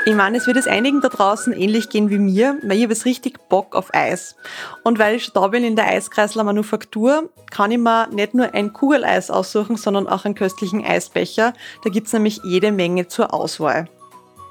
[0.06, 2.94] Ich meine, es wird es einigen da draußen ähnlich gehen wie mir, weil ich habe
[2.94, 4.36] es richtig Bock auf Eis.
[4.84, 8.54] Und weil ich schon da bin in der Eiskreisler Manufaktur, kann ich mir nicht nur
[8.54, 11.54] ein Kugeleis aussuchen, sondern auch einen köstlichen Eisbecher.
[11.84, 13.90] Da gibt's nämlich jede Menge zur Auswahl.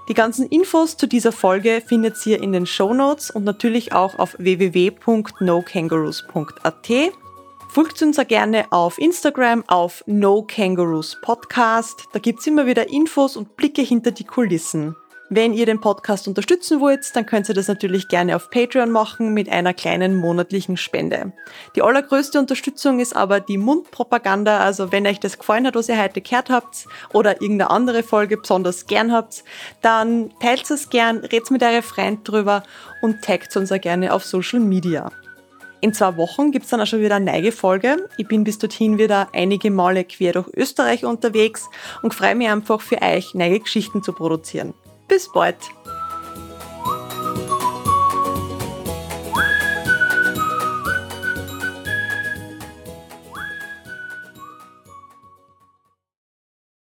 [0.09, 4.19] Die ganzen Infos zu dieser Folge findet ihr in den Show Notes und natürlich auch
[4.19, 6.89] auf www.nokangaroos.at.
[7.71, 12.05] Folgt uns auch gerne auf Instagram auf No Kangaroos Podcast.
[12.13, 14.97] Da gibt's immer wieder Infos und Blicke hinter die Kulissen.
[15.31, 19.35] Wenn ihr den Podcast unterstützen wollt, dann könnt ihr das natürlich gerne auf Patreon machen
[19.35, 21.35] mit einer kleinen monatlichen Spende.
[21.77, 26.03] Die allergrößte Unterstützung ist aber die Mundpropaganda, also wenn euch das gefallen hat, was ihr
[26.03, 29.45] heute gehört habt oder irgendeine andere Folge besonders gern habt,
[29.83, 32.63] dann teilt es gern, redet mit euren Freunden drüber
[33.03, 35.13] und taggt uns auch gerne auf Social Media.
[35.83, 38.09] In zwei Wochen gibt's dann auch schon wieder eine neue Folge.
[38.17, 41.69] Ich bin bis dorthin wieder einige Male quer durch Österreich unterwegs
[42.03, 44.73] und freue mich einfach für euch, neue Geschichten zu produzieren.
[45.09, 45.57] Bis bald!